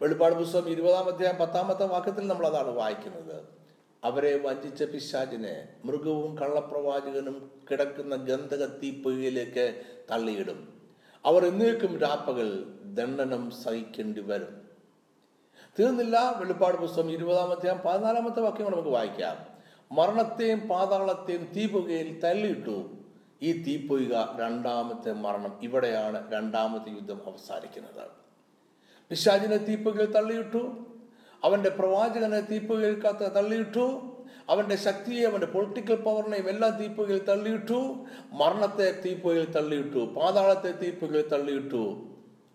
വെളിപ്പാട് 0.02 0.34
പുസ്തകം 0.34 0.68
ഇരുപതാം 0.68 1.14
അധ്യായം 1.14 1.36
പത്താമത്തെ 1.36 1.86
വാക്യത്തിൽ 1.86 2.26
നമ്മൾ 2.26 2.46
അതാണ് 2.46 2.68
വായിക്കുന്നത്. 2.68 3.63
അവരെ 4.04 4.38
വഞ്ചിച്ച 4.38 4.82
പിശാചിനെ 4.82 5.68
മൃഗവും 5.84 6.38
കള്ളപ്രവാചകനും 6.38 7.50
കിടക്കുന്ന 7.70 8.16
ഗന്ധക 8.16 8.64
തീപ്പുകയിലേക്ക് 8.66 9.82
തള്ളിയിടും. 10.10 10.60
അവർ 11.26 11.46
എന്നേക്കും 11.46 11.98
രാപ്പകൽ 11.98 12.64
ദണ്ഡനം 12.84 13.50
സഹിക്കേണ്ടി 13.50 14.20
വരും. 14.20 14.64
തീർന്നില്ല 15.78 16.36
വെളിപ്പാട് 16.38 16.76
പുസ്തകം 16.76 17.10
ഇരുപതാം 17.10 17.50
അധ്യായം 17.50 17.78
പതിനാലാമത്തെ 17.78 18.40
വാക്യം 18.40 18.72
നമുക്ക് 18.72 18.88
വായിക്കാം. 18.88 19.36
മരണത്തെയും 19.92 20.68
പാതാളത്തെയും 20.68 21.52
തീപുകയിൽ 21.56 22.20
തള്ളിയിട്ടു. 22.20 22.76
ഈ 23.42 23.52
തീപ്പൊയ്ക 23.62 24.12
രണ്ടാമത്തെ 24.40 25.12
മരണം. 25.12 25.58
ഇവിടെയാണ് 25.62 26.32
രണ്ടാമത്തെ 26.32 26.90
യുദ്ധം 26.90 27.20
അവസാനിക്കുന്നത്. 27.26 28.04
പിശാചിനെ 29.10 29.56
തീപ്പുകയിൽ 29.56 30.12
തള്ളിയിട്ടു. 30.12 30.93
അവന്റെ 31.44 31.70
പ്രവാചകനെ 31.70 32.40
തീപ്പുകൾക്കകത്ത് 32.40 33.24
കത്ത് 33.24 33.34
തള്ളിയിട്ടു 33.34 33.86
അവന്റെ 34.48 34.76
ശക്തിയെ 34.76 35.26
അവന്റെ 35.26 35.46
പൊളിറ്റിക്കൽ 35.46 35.94
പവറിനെയും 35.94 36.48
എല്ലാം 36.48 36.72
തീപ്പുകയിൽ 36.78 37.24
തള്ളിയിട്ടു 37.24 37.78
മരണത്തെ 38.32 39.02
തീപ്പുകയിൽ 39.04 39.46
തള്ളിയിട്ടു 39.52 40.00
പാതാളത്തെ 40.16 40.72
തീപ്പുകയിൽ 40.72 41.28
തള്ളിയിട്ടു. 41.28 41.82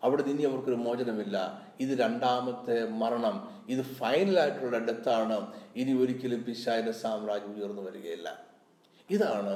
അവിടെ 0.03 0.23
ഇനി 0.23 0.43
അവർക്കൊരു 0.43 0.75
മോചനമില്ല. 0.75 1.37
ഇത് 1.79 1.99
രണ്ടാമത്തെ 1.99 2.89
മരണം. 3.01 3.35
ഇത് 3.69 3.81
ഫൈനലായിട്ടുള്ള 3.81 4.77
ഡെത്താണ്. 4.77 5.53
ഇനി 5.75 5.93
ഒരിക്കലും 6.01 6.43
പിശാചിന്റെ 6.43 6.91
സാമ്രാജ്യം 6.91 7.55
ഉയർന്നു 7.59 7.81
വരികയില്ല. 7.81 8.29
ഇതാണ് 9.09 9.55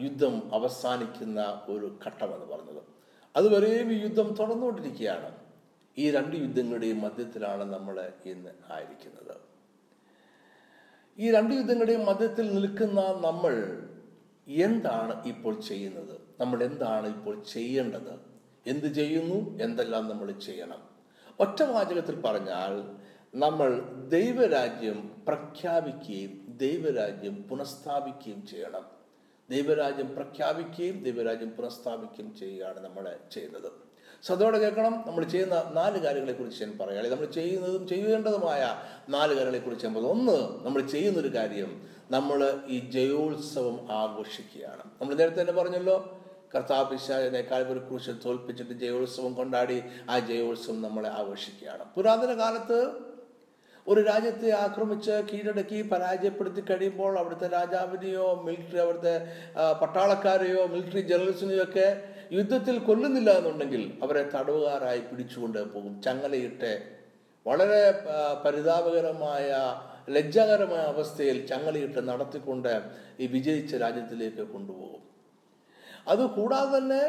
യുദ്ധം 0.00 0.34
അവസാനിക്കുന്ന 0.54 1.40
ഒരു 1.68 1.86
ഘട്ടമെന്ന് 2.06 2.46
പറഞ്ഞത്. 2.46 2.82
അതുവരെയും 3.36 3.92
ഈ 3.92 3.98
യുദ്ധം 4.02 4.28
തുടർന്നുകൊണ്ടിരിക്കുകയാണ്. 4.34 5.39
ഈ 6.00 6.10
രണ്ട് 6.10 6.36
യുദ്ധങ്ങളുടെയും 6.36 7.00
മധ്യത്തിലാണ് 7.00 7.64
നമ്മൾ 7.72 8.12
ഇന്ന് 8.26 8.50
ആയിരിക്കുന്നത്. 8.72 9.36
ഈ 11.18 11.30
രണ്ട് 11.32 11.54
യുദ്ധങ്ങളുടെയും 11.54 12.06
മധ്യത്തിൽ 12.06 12.54
നിൽക്കുന്ന 12.54 13.00
നമ്മൾ 13.26 13.54
എന്താണ് 14.48 15.26
ഇപ്പോൾ 15.26 15.60
ചെയ്യുന്നത്? 15.60 16.16
നമ്മൾ 16.40 16.62
എന്താണ് 16.62 17.06
ഇപ്പോൾ 17.16 17.42
ചെയ്യേണ്ടത്? 17.42 18.14
എന്ത് 18.66 18.86
ചെയ്യുന്നു? 18.86 19.38
എന്തെല്ലാം 19.64 20.08
നമ്മൾ 20.08 20.30
ചെയ്യണം? 20.30 20.80
ഒറ്റ 21.40 21.62
വാചകത്തിൽ 21.62 22.20
പറഞ്ഞാൽ 22.20 22.72
നമ്മൾ 23.34 23.68
ദൈവരാജ്യം 24.08 25.24
പ്രഖ്യാപിക്കുകയും 25.28 26.32
ദൈവരാജ്യം 26.56 27.36
പുനഃസ്ഥാപിക്കുകയും 27.42 28.46
ചെയ്യണം. 28.46 28.84
ദൈവരാജ്യം 29.50 30.14
പ്രഖ്യാപിക്കുകയും 30.14 31.02
ദൈവരാജ്യം 31.02 31.50
പുനഃസ്ഥാപിക്കുകയും 31.50 32.36
ചെയ്യുകയാണ് 32.36 32.80
നമ്മൾ 32.80 33.16
ചെയ്യുന്നത്. 33.32 33.89
ശ്രദ്ധയോടെ 34.26 34.58
കേൾക്കണം 34.58 35.04
നമ്മൾ 35.06 35.24
ചെയ്യുന്ന 35.24 35.72
നാല് 35.72 35.98
കാര്യങ്ങളെക്കുറിച്ച് 35.98 36.64
ഞാൻ 36.64 36.78
പറയാം. 36.78 37.10
നമ്മൾ 37.10 37.26
ചെയ്യുന്നതും 37.26 37.88
ചെയ്യേണ്ടതുമായ 37.88 38.76
നാല് 39.08 39.32
കാര്യങ്ങളെക്കുറിച്ച് 39.32 39.86
കുറിച്ച് 39.86 40.08
ഒന്ന് 40.08 40.66
നമ്മൾ 40.66 40.80
ചെയ്യുന്നൊരു 40.82 41.34
കാര്യം 41.34 41.88
നമ്മൾ 42.10 42.60
ഈ 42.66 42.90
ജയോത്സവം 42.90 43.88
ആഘോഷിക്കുകയാണ്. 43.92 44.82
നമ്മൾ 45.00 45.14
നേരത്തെ 45.14 45.40
തന്നെ 45.40 45.52
പറഞ്ഞല്ലോ 45.52 46.16
കർത്താവ് 46.54 46.90
പിശാചിനെ 46.90 47.40
കാൽവരി 47.40 47.78
ക്രൂശിൽ 47.78 48.16
തോൽപ്പിച്ചിട്ട് 48.24 48.72
ജയോത്സവം 48.72 49.34
കൊണ്ടാടി 49.34 49.82
ആ 50.10 50.18
ജയോത്സവം 50.18 50.82
നമ്മളെ 50.82 51.08
ആഘോഷിക്കുകയാണ്. 51.08 51.84
പുരാതന 51.94 52.38
കാലത്ത് 52.38 52.90
ഒരു 53.88 54.00
രാജ്യത്തെ 54.00 54.50
ആക്രമിച്ച് 54.50 55.10
കീഴടക്കി 55.10 55.82
പരാജയപ്പെടുത്തി 55.82 56.60
കഴിയുമ്പോൾ 56.60 57.18
അവിടുത്തെ 57.18 57.46
രാജാവിനെയോ 57.48 58.42
മിലിറ്ററി 58.44 58.78
അവിടുത്തെ 58.78 59.14
പട്ടാളക്കാരെയോ 59.82 60.66
മിലിറ്ററി 60.66 61.00
ജനറൽസിനെയോ 61.00 61.62
ഒക്കെ 61.62 62.09
യുദ്ധത്തിൽ 62.36 62.76
കൊല്ലുന്നില്ല 62.78 63.30
എന്നുണ്ടെങ്കിൽ 63.38 63.82
അവരെ 64.04 64.22
തടവുകാരായി 64.34 65.00
പിടിച്ചുകൊണ്ട് 65.00 65.58
പോകും. 65.74 65.94
ചങ്ങലയിട്ട് 66.04 66.72
വളരെ 67.46 67.82
പരിതാപകരമായ 68.44 69.48
ലജ്ജാകരമായ 70.16 70.82
അവസ്ഥയിൽ 70.92 71.38
ചങ്ങലയിട്ട് 71.46 72.00
നടത്തിക്കൊണ്ട് 72.08 72.72
ഈ 73.22 73.26
വിജയിച്ച 73.34 73.74
രാജ്യത്തിലേക്ക് 73.84 74.44
കൊണ്ടുപോകും. 74.54 75.02
അതുകൂടാതെ 76.10 76.78
തന്നെ 76.78 77.02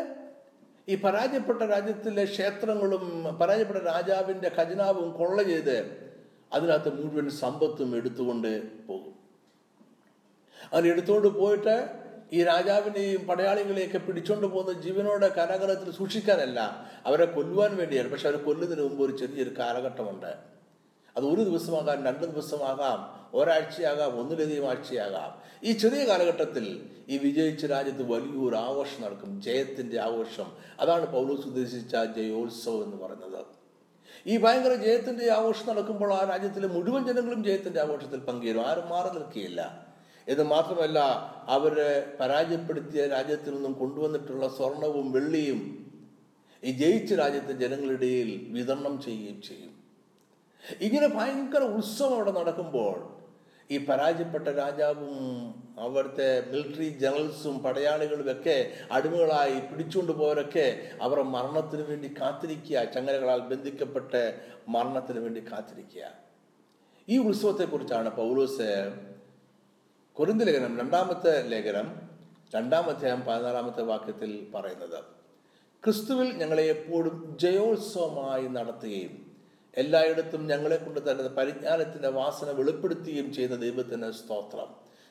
ഈ 0.92 0.96
പരാജയപ്പെട്ട 1.06 1.62
രാജ്യത്തിലെ 1.76 2.24
ക്ഷേത്രങ്ങളും 2.26 3.04
പരാജയപ്പെട്ട 3.40 3.82
രാജാവിന്റെ 3.94 4.52
ഖജനാവും 4.58 5.10
കൊള്ള 5.20 5.44
ചെയ്ത് 5.44 5.78
അതിനകത്ത് 6.54 6.90
മുഴുവൻ 6.98 7.28
സമ്പത്തും 7.44 7.90
എടുത്തുകൊണ്ട് 7.98 8.52
പോകും. 8.88 9.14
അങ്ങനെ 10.66 10.90
എടുത്തുകൊണ്ട് 10.94 11.30
പോയിട്ട് 11.40 11.76
ഈ 12.34 12.44
രാജാവിനെയും 12.44 13.28
പടയാളികളെയൊക്കെ 13.28 13.98
പിടിച്ചോണ്ട് 13.98 14.48
പോകുന്ന 14.48 14.82
ജീവനോടെ 14.82 15.28
കാരാഗ്രഹത്തിൽ 15.28 15.92
സൂക്ഷിക്കാനല്ല 15.92 16.90
അവരെ 17.06 17.26
കൊല്ലുവാൻ 17.26 17.78
വേണ്ടിയാണ്. 17.78 18.12
പക്ഷെ 18.12 18.30
അവർ 18.30 18.38
കൊല്ലുന്നതിന് 18.38 18.88
മുമ്പ് 18.88 19.04
ഒരു 19.04 19.18
ചെറിയൊരു 19.18 19.58
കാലഘട്ടമുണ്ട്. 19.58 20.52
അത് 21.18 21.26
ഒരു 21.26 21.42
ദിവസമാകാം 21.42 22.06
രണ്ട് 22.06 22.26
ദിവസമാകാം 22.26 23.22
ഒരാഴ്ചയാകാം 23.34 24.20
ഒന്നിലധികം 24.20 24.70
ആഴ്ചയാകാം. 24.70 25.42
ഈ 25.64 25.72
ചെറിയ 25.72 26.08
കാലഘട്ടത്തിൽ 26.08 26.90
ഈ 27.10 27.18
വിജയിച്ച 27.18 27.66
രാജ്യത്ത് 27.66 28.12
വലിയൊരു 28.12 28.56
ആഘോഷം 28.56 29.02
നടക്കും. 29.02 29.42
ജയത്തിന്റെ 29.42 30.00
ആഘോഷം. 30.00 30.52
അതാണ് 30.80 31.06
പൗലോസ് 31.06 31.48
ഉദ്ദേശിച്ച 31.48 31.96
ജയോത്സവം 31.96 32.84
എന്ന് 32.84 32.98
പറയുന്നത്. 32.98 33.46
ഈ 34.28 34.38
ഭയങ്കര 34.38 34.74
ജയത്തിന്റെ 34.74 35.32
ആഘോഷം 35.32 35.70
നടക്കുമ്പോൾ 35.70 36.14
ആ 36.14 36.30
രാജ്യത്തിലെ 36.30 36.68
മുഴുവൻ 36.68 37.08
ജനങ്ങളും 37.08 37.44
ജയത്തിന്റെ 37.44 37.82
ആഘോഷത്തിൽ 37.82 38.20
പങ്കുചേരും 38.20 38.68
ആരും 38.68 38.90
മാറി 38.90 39.14
നിൽക്കുകയില്ല. 39.14 39.91
ഇത് 40.32 40.44
മാത്രമല്ല 40.54 41.00
അവരെ 41.56 41.92
പരാജയപ്പെടുത്തിയ 42.20 43.02
രാജ്യത്തിൽ 43.16 43.54
നിന്നും 43.56 43.74
കൊണ്ടുവന്നിട്ടുള്ള 43.74 44.48
സ്വർണവും 44.58 45.08
വെള്ളിയും 45.12 45.62
ഈ 46.64 46.72
ജയിച്ച 46.82 47.14
രാജ്യത്തെ 47.14 47.54
ജനങ്ങളിടയിൽ 47.64 48.30
വിതരണം 48.56 48.96
ചെയ്യുകയും 49.06 49.40
ചെയ്യും. 49.48 49.74
ഇങ്ങനെ 50.88 51.08
ഭയങ്കര 51.18 51.64
ഉത്സവം 51.78 52.14
അവിടെ 52.16 52.32
നടക്കുമ്പോൾ 52.32 52.98
ഈ 53.70 53.78
പരാജയപ്പെട്ട 53.86 54.48
രാജാവും 54.62 55.14
അവിടുത്തെ 55.84 56.28
മിലിറ്ററി 56.52 56.88
ജനറൽസും 57.04 57.56
പടയാളികളും 57.66 58.28
ഒക്കെ 58.32 58.58
അടിമകളായി 58.92 59.58
പിടിച്ചുകൊണ്ട് 59.70 60.12
പോയവരൊക്കെ 60.12 60.66
അവരുടെ 61.02 61.28
മരണത്തിന് 61.36 61.84
വേണ്ടി 61.90 62.10
കാത്തിരിക്കുക. 62.20 62.84
ചങ്ങലകളാൽ 62.96 63.42
ബന്ധിക്കപ്പെട്ട് 63.52 64.22
മരണത്തിന് 64.76 65.20
വേണ്ടി 65.20 65.44
കാത്തിരിക്കുക. 65.52 66.04
ഈ 67.08 67.18
ഉത്സവത്തെക്കുറിച്ചാണ് 67.28 68.10
പൗലോസ് 68.22 68.70
കൊരിന്ത 70.16 70.42
ലേഖനം 70.42 70.80
രണ്ടാമത്തെ 70.80 71.48
ലേഖനം 71.48 72.00
രണ്ടാം 72.56 72.90
അധ്യായം 72.90 73.22
പതിനാലാമത്തെ 73.22 73.82
വാക്യത്തിൽ 73.82 74.48
പറയുന്നത് 74.56 75.00
ക്രിസ്തുവിൽ 75.84 76.38
ഞങ്ങളെ 76.38 76.64
എപ്പോഴും 76.64 77.38
ജയോത്സവമായി 77.42 78.48
നടത്തുകയും 78.48 79.32
എല്ലായിടത്തും 79.78 80.48
ഞങ്ങളെ 80.48 80.76
കൊണ്ട് 80.76 81.12
തന്നെ 81.12 81.24
പരിജ്ഞാനത്തിന്റെ 81.24 82.10
വാസന 82.10 82.52
വെളിപ്പെടുത്തുകയും 82.52 83.34
ചെയ്യുന്ന 83.34 83.56
ദൈവത്തിന് 83.56 84.12
സ്തോത്രം. 84.12 84.70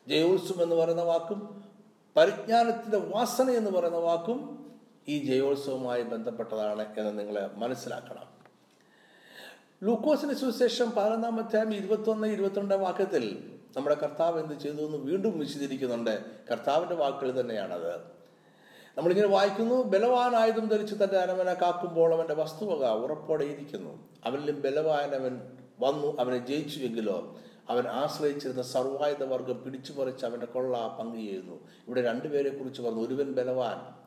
ജയോത്സവം 0.09 0.63
എന്ന് 0.63 0.77
പറയുന്ന 0.77 1.03
വാക്കും 1.03 1.65
പരിജ്ഞാനത്തിന്റെ 2.17 2.99
വാസന 2.99 3.51
എന്ന് 3.51 3.71
പറയുന്ന 3.71 3.97
വാക്കും 3.97 4.39
ഈ 5.09 5.19
ജയോത്സവവുമായി 5.19 6.03
ബന്ധപ്പെട്ടതാണ് 6.03 6.99
എന്ന് 6.99 7.19
നിങ്ങൾ 7.19 7.51
മനസ്സിലാക്കണം. 7.57 8.29
ലൂക്കോസിന് 9.83 10.35
സുവിശേഷം 10.35 10.99
അധ്യായം 11.39 11.75
ഇരുപത്തൊന്ന് 11.75 12.27
ഇരുപത്തിരണ്ടാം 12.27 12.81
വാക്യത്തിൽ 12.81 13.60
നമ്മുടെ 13.77 13.97
കർത്താവ് 13.97 14.43
എന്ത് 14.43 14.63
ചെയ്തു 14.63 14.77
എന്ന് 14.77 14.97
വീണ്ടും 14.97 15.39
വിശദീകരിക്കുന്നുണ്ട്. 15.39 16.25
കർത്താവിന്റെ 16.51 16.95
വാക്കുകൾ 16.95 17.41
തന്നെയാണത്. 17.41 17.97
നമ്മളിങ്ങനെ 18.99 19.29
വായിക്കുന്നു 19.29 19.83
ബലവാനായതും 19.83 20.69
ധരിച്ച് 20.69 20.95
തന്റെ 20.95 21.19
അരമന 21.19 21.55
കാക്കുമ്പോൾ 21.55 22.15
അവന്റെ 22.15 22.35
വസ്തുവക 22.35 22.87
ഉറപ്പോടെ 22.91 23.45
ഇരിക്കുന്നു. 23.45 24.09
അവനിലും 24.25 24.63
ബലവാനവൻ 24.63 25.41
വന്നു 25.81 26.21
അവനെ 26.21 26.47
ജയിച്ചുവെങ്കിലോ 26.47 27.39
അവൻ 27.69 27.89
ആശ്രയിച്ചിരുന്ന 27.89 28.63
സർവായുധ 28.63 29.23
വർഗം 29.23 29.65
പിടിച്ചു 29.65 29.93
പറിച്ച് 29.93 30.27
അവന്റെ 30.27 30.47
കൊള്ള 30.47 30.97
പങ്കു 31.01 31.17
ചെയ്യുന്നു 31.17 31.55
ഇവിടെ 31.89 32.03
രണ്ടുപേരെ 32.03 32.51
കുറിച്ച് 32.51 32.83
പറഞ്ഞു 32.83 33.07
ഒരുവൻ 33.07 33.33
ബലവാൻ 33.33 34.00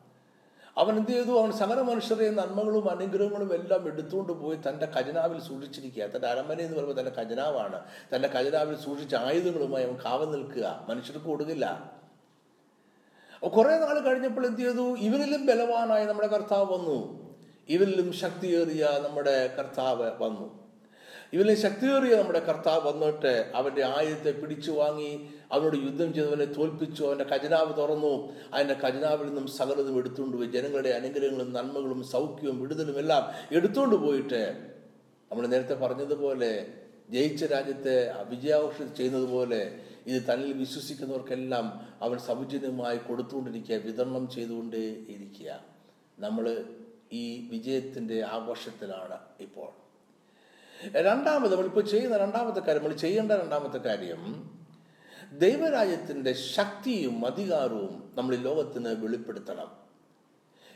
അവൻ 0.78 0.96
എന്ത് 0.96 1.10
ചെയ്തു? 1.10 1.40
അവൻ 1.40 1.52
സകല 1.52 1.80
മനുഷ്യരെ 1.80 2.30
നന്മകളും 2.30 2.90
അനുഗ്രഹങ്ങളും 2.90 3.54
എല്ലാം 3.54 3.86
എടുത്തുകൊണ്ട് 3.86 4.32
പോയി 4.32 4.56
തന്റെ 4.56 4.88
ഖജനാവിൽ 4.96 5.40
സൂക്ഷിച്ചിരിക്കുക 5.40 6.04
തന്റെ 6.04 6.26
അരമന 6.26 6.60
എന്ന് 6.60 6.76
പറയുമ്പോൾ 6.76 7.00
തന്റെ 7.00 7.20
ഖജനാവാണ്. 7.20 7.80
തന്റെ 8.16 8.30
ഖജനാവിൽ 8.34 8.76
സൂക്ഷിച്ച 8.76 9.14
ആയുധങ്ങളുമായി 9.14 9.84
അവൻ 9.84 9.96
കാവൽ 10.04 10.30
നിൽക്കുക. 10.30 10.86
മനുഷ്യർക്ക് 10.88 11.24
കൊടുക്കില്ല. 11.24 11.92
കുറെ 13.42 13.78
നാൾ 13.78 14.00
കഴിഞ്ഞപ്പോൾ 14.00 14.46
എന്ത് 14.46 14.60
ചെയ്തു? 14.60 14.96
ഇവരിലും 14.98 15.46
ബലവാനായി 15.46 16.04
നമ്മുടെ 16.04 16.28
കർത്താവ് 16.28 16.74
വന്നു. 16.74 17.30
ഇവരിലും 17.68 18.12
ശക്തിയേറിയ 18.12 18.88
നമ്മുടെ 19.04 19.56
കർത്താവ് 19.58 20.10
വന്നു. 20.18 20.63
ഇവരിലും 21.32 21.56
ശക്തിയേറിയ 21.56 22.16
നമ്മുടെ 22.16 22.38
കർത്താവ് 22.38 22.82
വന്നിട്ട് 22.88 23.32
അവന്റെ 23.54 23.82
ആയുധത്തെ 23.84 24.32
പിടിച്ചു 24.40 24.70
വാങ്ങി 24.70 25.10
അവനോട് 25.52 25.76
യുദ്ധം 25.76 26.14
ചെയ്തവനെ 26.14 26.44
തോൽപ്പിച്ചു 26.44 27.04
അവന്റെ 27.04 27.24
ഖജനാവ് 27.24 27.76
തുറന്നു. 27.80 28.14
അതിന്റെ 28.54 28.76
ഖജനാവിൽ 28.84 29.26
നിന്നും 29.26 29.46
സകലതും 29.46 29.98
എടുത്തുകൊണ്ട് 29.98 30.36
പോയി. 30.36 30.48
ജനങ്ങളുടെ 30.48 30.88
അനുഗ്രഹങ്ങളും 30.88 31.52
നന്മകളും 31.52 32.04
സൗഖ്യവും 32.04 32.60
വിടുതലും 32.60 32.98
എല്ലാം 32.98 33.24
എടുത്തുകൊണ്ട് 33.50 33.96
പോയിട്ട് 33.96 34.42
നമ്മൾ 35.30 35.46
നേരത്തെ 35.46 35.74
പറഞ്ഞതുപോലെ 35.74 36.52
ജയിച്ച 37.10 37.44
രാജ്യത്തെ 37.44 38.14
വിജയാഘോഷം 38.30 38.94
ചെയ്യുന്നത് 38.94 39.24
പോലെ 39.24 39.62
ഇത് 40.06 40.22
തന്നിൽ 40.28 40.52
വിശ്വസിക്കുന്നവർക്കെല്ലാം 40.52 41.66
അവൻ 42.02 42.18
സൗജന്യമായി 42.18 42.98
കൊടുത്തുകൊണ്ടിരിക്കുക 42.98 43.76
വിതരണം 43.76 44.30
ചെയ്തുകൊണ്ടേ 44.30 44.84
ഇരിക്കുക 45.14 45.60
നമ്മൾ 46.18 46.46
ഈ 47.12 47.48
വിജയത്തിന്റെ 47.50 48.22
ആഘോഷത്തിലാണ് 48.22 49.18
ഇപ്പോൾ. 49.40 49.83
രണ്ടാമത് 50.92 51.52
നമ്മളിപ്പോൾ 51.52 51.84
ചെയ്യുന്ന 51.84 52.16
രണ്ടാമത്തെ 52.16 52.60
കാര്യം 52.60 52.82
നമ്മൾ 52.82 52.96
ചെയ്യേണ്ട 52.96 53.32
രണ്ടാമത്തെ 53.32 53.78
കാര്യം 53.78 54.50
ദൈവരാജ്യത്തിന്റെ 55.32 56.32
ശക്തിയും 56.32 57.26
അധികാരവും 57.26 58.12
നമ്മൾ 58.16 58.34
ഈ 58.34 58.38
ലോകത്തിന് 58.38 58.88
വെളിപ്പെടുത്തണം. 58.88 59.84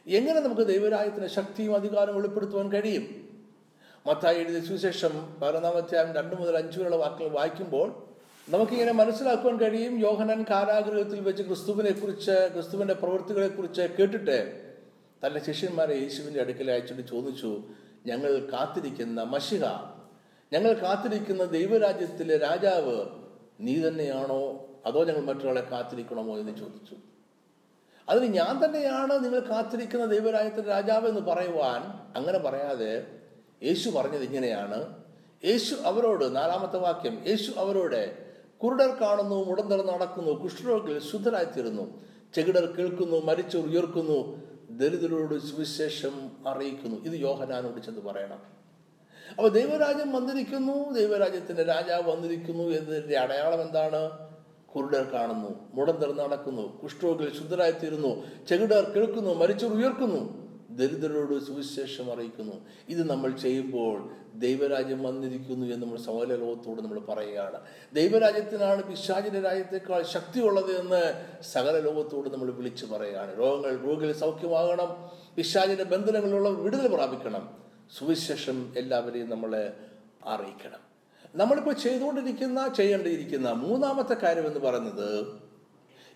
എങ്ങനെ 0.06 0.40
നമുക്ക് 0.40 0.66
ദൈവരാജ്യത്തിന്റെ 0.66 1.28
ശക്തിയും 1.28 1.74
അധികാരവും 1.74 2.16
വെളിപ്പെടുത്തുവാൻ 2.16 2.72
കഴിയും? 2.72 3.28
മത്തായി 4.06 4.38
എഴുതിയ 4.38 4.60
സുവിശേഷം 4.60 5.36
പതിനൊന്നാമധ്യായം 5.42 6.12
രണ്ട് 6.12 6.36
മുതൽ 6.36 6.56
അഞ്ച് 6.56 6.78
വരെയുള്ള 6.78 6.96
വാക്കുകൾ 6.96 7.28
വായിക്കുമ്പോൾ 7.28 8.08
നമുക്കിങ്ങനെ 8.48 8.92
മനസ്സിലാക്കുവാൻ 8.92 9.60
കഴിയും. 9.60 9.98
യോഹനൻ 9.98 10.44
കാരാഗ്രഹത്തിൽ 10.50 11.20
വെച്ച് 11.20 11.42
ക്രിസ്തുവിനെ 11.42 11.90
കുറിച്ച് 11.90 12.50
ക്രിസ്തുവിന്റെ 12.52 12.94
പ്രവൃത്തികളെ 12.94 13.48
കുറിച്ച് 13.48 13.80
കേട്ടിട്ട് 13.80 14.68
തന്റെ 15.26 15.44
ശിഷ്യന്മാരെ 15.44 15.94
യേശുവിന്റെ 15.94 16.40
അടുക്കൽ 16.40 16.70
അയച്ചിട്ട് 16.70 17.08
ചോദിച്ചു 17.08 17.62
ഞങ്ങൾ 18.06 18.48
കാത്തിരിക്കുന്ന 18.52 19.22
മഷിക 19.22 19.64
ഞങ്ങൾ 20.52 20.72
കാത്തിരിക്കുന്ന 20.72 21.44
ദൈവരാജ്യത്തിലെ 21.44 22.38
രാജാവ് 22.38 23.06
നീ 23.60 23.88
തന്നെയാണോ? 23.88 24.68
അതോ 24.86 25.04
ഞങ്ങൾ 25.04 25.20
മറ്റൊരാളെ 25.20 25.60
കാത്തിരിക്കണമോ 25.60 26.38
എന്ന് 26.38 26.56
ചോദിച്ചു. 26.56 26.96
അതിന് 28.08 28.34
ഞാൻ 28.34 28.64
തന്നെയാണ് 28.64 29.24
നിങ്ങൾ 29.24 29.40
കാത്തിരിക്കുന്ന 29.40 30.06
ദൈവരാജ്യത്തിലെ 30.06 30.68
രാജാവ് 30.68 31.08
എന്ന് 31.08 31.20
പറയുവാൻ? 31.20 31.80
അങ്ങനെ 32.16 32.38
പറയാതെ 32.38 33.06
യേശു 33.62 33.90
പറഞ്ഞത് 33.90 34.22
ഇങ്ങനെയാണ്. 34.22 35.04
യേശു 35.44 35.74
അവരോട് 35.74 36.36
നാലാമത്തെ 36.36 36.76
വാക്യം 36.76 37.24
യേശു 37.26 37.52
അവരോട് 37.56 38.28
കുരുടർ 38.58 38.88
കാണുന്നു 38.88 39.44
മുടന്തർ 39.44 39.86
നടക്കുന്നു 39.86 40.30
കുഷ്ഠരോഗികൾ 40.30 40.98
ശുദ്ധരായിത്തീരുന്നു 40.98 42.00
ചെകിടർ 42.34 42.66
കേൾക്കുന്നു 42.66 43.20
മരിച്ചോർ 43.20 43.66
ഉയർക്കുന്നു 43.66 44.47
ദരിദ്രരോട് 44.70 45.38
സുവിശേഷം 45.38 46.30
അറിയിക്കുന്നു. 46.46 47.04
ഇത് 47.04 47.20
യോഹനാനോട് 47.20 47.80
ചെന്ന് 47.80 48.00
പറയണം. 48.00 48.58
അപ്പോൾ 49.30 49.48
ദൈവരാജ്യം 49.48 50.12
വന്നിരിക്കുന്നു 50.12 50.92
ദൈവരാജ്യത്തിന്റെ 50.92 51.62
രാജാവ് 51.62 52.10
വന്നിരിക്കുന്നു 52.10 52.62
എന്നതിന്റെ 52.62 53.18
അടയാളം 53.18 53.62
എന്താണ്? 53.62 54.28
കുരുടർ 54.76 55.02
കാണുന്നു 55.02 55.70
മുടന്തർ 55.74 56.16
നടക്കുന്നു 56.16 56.80
കുഷ്ഠരോഗികൾ 56.82 57.32
ശുദ്ധരായിത്തീരുന്നു 57.32 58.26
ചെകിടർ 58.46 58.92
കേൾക്കുന്നു 58.96 59.34
മരിച്ചവർ 59.34 59.72
ഉയർക്കുന്നു. 59.72 60.48
ദരിദ്രരോട് 60.70 61.44
സുവിശേഷം 61.44 62.12
അറിയിക്കുന്നു. 62.12 62.54
ഇത് 62.88 63.10
നമ്മൾ 63.10 63.30
ചെയ്യുമ്പോൾ 63.30 64.10
ദൈവരാജ്യം 64.34 65.02
വന്നിരിക്കുന്നു 65.02 65.66
എന്ന് 65.66 65.86
നമ്മൾ 65.86 65.98
സമൂല 65.98 66.36
ലോകത്തോട് 66.36 66.82
നമ്മൾ 66.82 66.98
പറയുകയാണ്. 67.00 67.60
ദൈവരാജ്യത്തിനാണ് 67.92 68.82
പിശാചിന്റെ 68.82 69.40
രാജ്യത്തെക്കാൾ 69.40 70.02
ശക്തിയുള്ളത് 70.02 70.80
എന്ന് 70.80 71.24
സകല 71.42 71.78
ലോകത്തോട് 71.78 72.28
നമ്മൾ 72.28 72.50
വിളിച്ചു 72.50 72.86
പറയുകയാണ്. 72.86 73.38
രോഗങ്ങൾ 73.38 73.86
രോഗികൾ 73.86 74.12
സൗഖ്യമാകണം. 74.12 75.10
പിശാചിന്റെ 75.36 75.84
ബന്ധനങ്ങളിലുള്ള 75.84 76.48
വിടുതൽ 76.48 76.94
പ്രാപിക്കണം. 76.94 77.58
സുവിശേഷം 77.98 78.74
എല്ലാവരെയും 78.76 79.30
നമ്മളെ 79.30 79.76
അറിയിക്കണം. 80.26 80.88
നമ്മളിപ്പോൾ 81.34 81.74
ചെയ്തുകൊണ്ടിരിക്കുന്ന 81.74 82.74
ചെയ്യേണ്ടിയിരിക്കുന്ന 82.76 83.50
മൂന്നാമത്തെ 83.50 84.14
കാര്യം 84.14 84.46
എന്ന് 84.46 84.60
പറയുന്നത് 84.60 85.26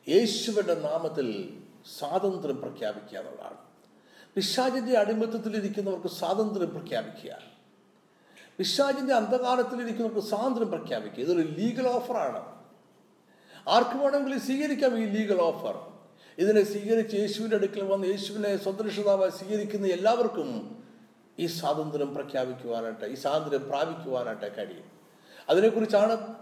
യേശുവിന്റെ 0.08 0.74
നാമത്തിൽ 0.74 1.58
സ്വാതന്ത്ര്യം 1.98 2.60
പ്രഖ്യാപിക്കുക 2.60 3.18
എന്നുള്ളതാണ്. 3.18 3.56
പിശാചിന്റെ 4.34 4.98
അടിമത്തത്തിൽ 4.98 5.56
ഇരിക്കുന്നവർക്ക് 5.56 6.06
സ്വാതന്ത്ര്യം 6.06 6.70
പ്രഖ്യാപിക്കുക. 6.70 7.52
പിശാചിന്റെ 8.58 9.14
ഇരിക്കുന്ന 9.82 10.20
സ്വാതന്ത്ര്യം 10.20 10.70
പ്രഖ്യാപിക്കുക. 10.70 11.20
ഇതൊരു 11.20 11.48
ലീഗൽ 11.48 11.86
ഓഫറാണ് 11.88 12.40
ആർക്ക് 13.68 13.96
വേണമെങ്കിലും 14.02 14.40
സ്വീകരിക്കാം 14.40 14.98
ഈ 15.02 15.04
ലീഗൽ 15.04 15.40
ഓഫർ 15.40 15.76
ഇതിനെ 16.38 16.62
സ്വീകരിച്ച് 16.64 17.16
യേശുവിന്റെ 17.16 17.56
അടുക്കൽ 17.56 17.82
വന്ന് 17.82 18.06
യേശുവിനെ 18.06 18.56
സ്വന്തരക്ഷിതാവായി 18.56 19.30
സ്വീകരിക്കുന്ന 19.30 19.86
എല്ലാവർക്കും 19.86 20.48
ഈ 21.38 21.46
സ്വാതന്ത്ര്യം 21.46 22.14
പ്രഖ്യാപിക്കുവാനായിട്ട് 22.14 23.04
ഈ 23.04 23.14
സ്വാതന്ത്ര്യം 23.14 23.68
പ്രാപിക്കുവാനായിട്ട് 23.68 24.56
കഴിയും. 24.56 24.84
അതിനെക്കുറിച്ചാണ് 25.48 26.36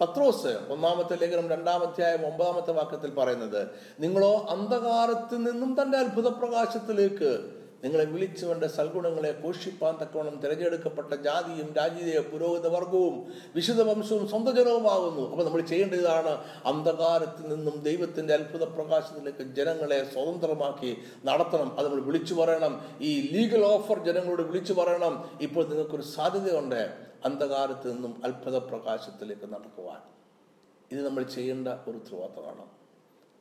പത്രോസ് 0.00 0.52
ഒന്നാമത്തെ 0.68 1.16
ലേഖനം 1.16 1.50
രണ്ടാമധ്യായം 1.50 2.26
ഒമ്പതാമത്തെ 2.26 2.72
വാക്യത്തിൽ 2.72 3.10
പറയുന്നത് 3.10 3.70
നിങ്ങളോ 4.00 4.46
അന്ധകാരത്തിൽ 4.50 5.36
നിന്നും 5.36 5.82
തന്റെ 5.82 5.98
അത്ഭുത 5.98 6.28
പ്രകാശത്തിലേക്ക് 6.28 7.30
നിങ്ങളെ 7.84 8.04
വിളിച്ചവന്റെ 8.04 8.66
സൽഗുണങ്ങളെ 8.66 9.32
പോഷിപ്പാൻ 9.32 9.94
തക്കവണ്ണം 10.02 10.40
തിരഞ്ഞെടുക്കപ്പെട്ട 10.40 11.14
ജാതിയും 11.14 11.72
രാജ്യീയ 11.76 12.20
പുരോഹിത 12.20 12.66
വർഗവും 12.66 13.32
വിശുദ്ധ 13.54 13.82
വംശവും 13.82 14.28
സ്വന്തജനവുമാകുന്നു 14.28 15.20
അപ്പോൾ 15.20 15.30
അപ്പൊ 15.30 15.44
നമ്മൾ 15.44 15.60
ചെയ്യേണ്ട 15.60 15.94
ഇതാണ് 15.94 16.44
അന്ധകാരത്തിൽ 16.66 17.48
നിന്നും 17.48 17.74
ദൈവത്തിന്റെ 17.82 18.34
അത്ഭുത 18.34 18.64
പ്രകാശത്തിലേക്ക് 18.64 19.42
ജനങ്ങളെ 19.54 20.10
സ്വതന്ത്രമാക്കി 20.12 20.96
നടത്തണം. 21.24 21.78
അത് 21.78 21.86
നമ്മൾ 21.88 22.02
വിളിച്ചു 22.02 22.34
പറയണം. 22.34 22.98
ഈ 23.00 23.30
ലീഗൽ 23.32 23.64
ഓഫർ 23.64 24.04
ജനങ്ങളോട് 24.04 24.42
വിളിച്ചു 24.42 24.72
പറയണം. 24.72 25.30
ഇപ്പോൾ 25.40 25.68
നിങ്ങൾക്കൊരു 25.68 26.02
സാധ്യതയുണ്ട് 26.02 26.96
അന്ധകാരത്തിൽ 27.24 27.90
നിന്നും 27.90 28.20
അത്ഭുത 28.24 28.56
പ്രകാശത്തിലേക്ക് 28.58 29.54
നടക്കുവാൻ. 29.54 30.00
ഇത് 30.92 31.06
നമ്മൾ 31.06 31.22
ചെയ്യേണ്ട 31.22 31.68
ഒരു 31.68 31.96
ഉത്തരവാദിത്തമാണ്. 31.96 32.66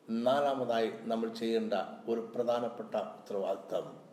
നാലാമതായി 0.09 0.91
നമ്മൾ 1.01 1.29
ചെയ്യേണ്ട 1.29 1.73
ഒരു 2.09 2.31
പ്രധാനപ്പെട്ട 2.35 2.95
ഉത്തരവാദിത്തം 2.95 4.12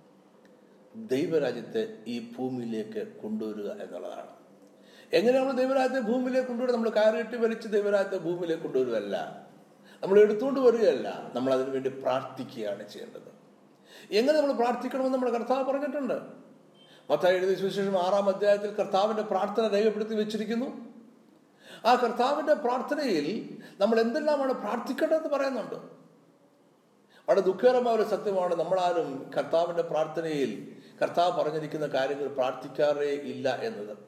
ദൈവരാജ്യത്തെ 0.96 1.98
ഈ 2.06 2.32
ഭൂമിയിലേക്ക് 2.38 3.06
കൊണ്ടുവരിക 3.22 3.70
എന്നുള്ളതാണ്. 3.70 4.40
നമ്മൾ 5.38 5.52
ദൈവരാജ്യത്തെ 5.52 6.00
ഭൂമിയിലേക്ക് 6.00 6.48
കൊണ്ടുവരിക? 6.48 6.74
നമ്മൾ 6.74 6.90
കയറിയിട്ട് 6.90 7.36
വലിച്ച് 7.36 7.68
ദൈവരാജ്യത്തെ 7.68 8.16
ഭൂമിയിലേക്ക് 8.16 8.62
കൊണ്ടുവരുമല്ല 8.62 9.46
നമ്മൾ 10.02 10.18
എടുത്തുകൊണ്ട് 10.18 10.60
വരികയല്ല. 10.60 11.32
നമ്മൾ 11.34 11.54
അതിനു 11.54 11.70
വേണ്ടി 11.70 11.90
പ്രാർത്ഥിക്കുകയാണ് 11.90 12.88
ചെയ്യേണ്ടത്. 12.88 13.40
എങ്ങനെ 14.10 14.40
നമ്മൾ 14.40 14.52
പ്രാർത്ഥിക്കണമെന്ന് 14.52 15.12
നമ്മുടെ 15.12 15.32
കർത്താവ് 15.32 15.64
പറഞ്ഞിട്ടുണ്ട്. 15.64 16.20
മത്തായി 17.10 17.36
എഴുതിയ 17.36 17.54
സുവിശേഷം 17.54 17.98
ആറാം 17.98 18.28
അധ്യായത്തിൽ 18.28 18.70
കർത്താവിന്റെ 18.70 19.22
പ്രാർത്ഥന 19.22 19.68
രേഖപ്പെടുത്തി 19.68 20.14
വെച്ചിരിക്കുന്നു. 20.14 20.94
ആ 21.86 21.94
കർത്താവിന്റെ 21.94 22.54
പ്രാർത്ഥനയിൽ 22.54 23.58
നമ്മൾ 23.80 24.00
എന്തെല്ലാമാണ് 24.00 24.52
പ്രാർത്ഥിക്കേണ്ടതെന്ന് 24.52 25.28
പറയുന്നുണ്ട്. 25.28 25.74
വളരെ 27.28 27.40
ദുഃഖകരമായ 27.40 27.94
ഒരു 27.94 28.02
സത്യമാണ് 28.02 28.54
നമ്മളാരും 28.54 29.30
കർത്താവിന്റെ 29.38 29.82
പ്രാർത്ഥനയിൽ 29.82 30.76
കർത്താവ് 31.02 31.42
പറഞ്ഞിരിക്കുന്ന 31.42 31.86
കാര്യങ്ങൾ 31.86 32.26
പ്രാർത്ഥിക്കാറേ 32.28 33.08
ഇല്ല 33.08 33.58
എന്നത്. 33.62 33.98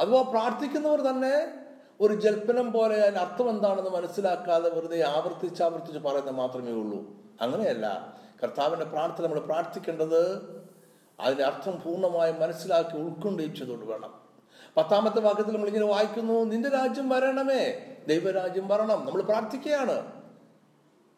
അഥവാ 0.00 0.22
പ്രാർത്ഥിക്കുന്നവർ 0.22 1.00
തന്നെ 1.00 1.54
ഒരു 2.00 2.14
ജൽപ്പനം 2.14 2.72
പോലെ 2.72 3.00
അതിന് 3.00 3.16
അർത്ഥം 3.16 3.50
എന്താണെന്ന് 3.50 3.90
മനസ്സിലാക്കാതെ 3.90 4.70
വെറുതെ 4.70 5.02
ആവർത്തിച്ച് 5.02 5.62
ആവർത്തിച്ച് 5.62 5.98
പറയുന്നത് 5.98 6.34
മാത്രമേ 6.34 6.72
ഉള്ളൂ. 6.72 7.04
അങ്ങനെയല്ല. 7.40 8.16
കർത്താവിന്റെ 8.42 8.86
പ്രാർത്ഥന 8.86 9.24
നമ്മൾ 9.24 9.38
പ്രാർത്ഥിക്കേണ്ടത് 9.38 10.58
അതിന്റെ 11.20 11.44
അർത്ഥം 11.44 11.82
പൂർണമായും 11.84 12.40
മനസ്സിലാക്കി 12.40 12.96
ഉൾക്കൊണ്ടിച്ചതുകൊണ്ട് 12.96 13.86
വേണം. 13.86 14.14
പത്താമത്തെ 14.76 15.20
വാക്യത്തിൽ 15.20 15.52
നമ്മൾ 15.52 15.66
ഇങ്ങനെ 15.66 15.86
വായിക്കുന്നു 15.86 16.44
നിന്റെ 16.44 16.68
രാജ്യം 16.68 17.08
വരണമേ 17.08 17.96
ദൈവരാജ്യം 18.08 18.68
വരണം. 18.68 19.06
നമ്മൾ 19.06 19.22
പ്രാർത്ഥിക്കുകയാണ്. 19.22 20.12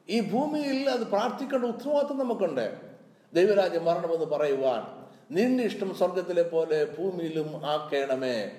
ഈ 0.09 0.31
ഭൂമിയിൽ 0.31 0.91
അത് 0.91 1.07
പ്രാർത്ഥിക്കേണ്ട 1.07 1.65
ഉത്തരവാദിത്വം 1.65 2.19
നമുക്കുണ്ട്. 2.19 2.90
ദൈവരാജ്യം 3.35 3.85
വരണമെന്ന് 3.85 4.25
പറയുവാൻ 4.25 5.01
നിന്റെ 5.35 5.65
ഇഷ്ടം 5.65 5.95
സ്വർഗത്തിലെ 5.95 6.43
പോലെ 6.43 6.85
ഭൂമിയിലും 6.85 7.67
ആക്കേണമേ. 7.67 8.51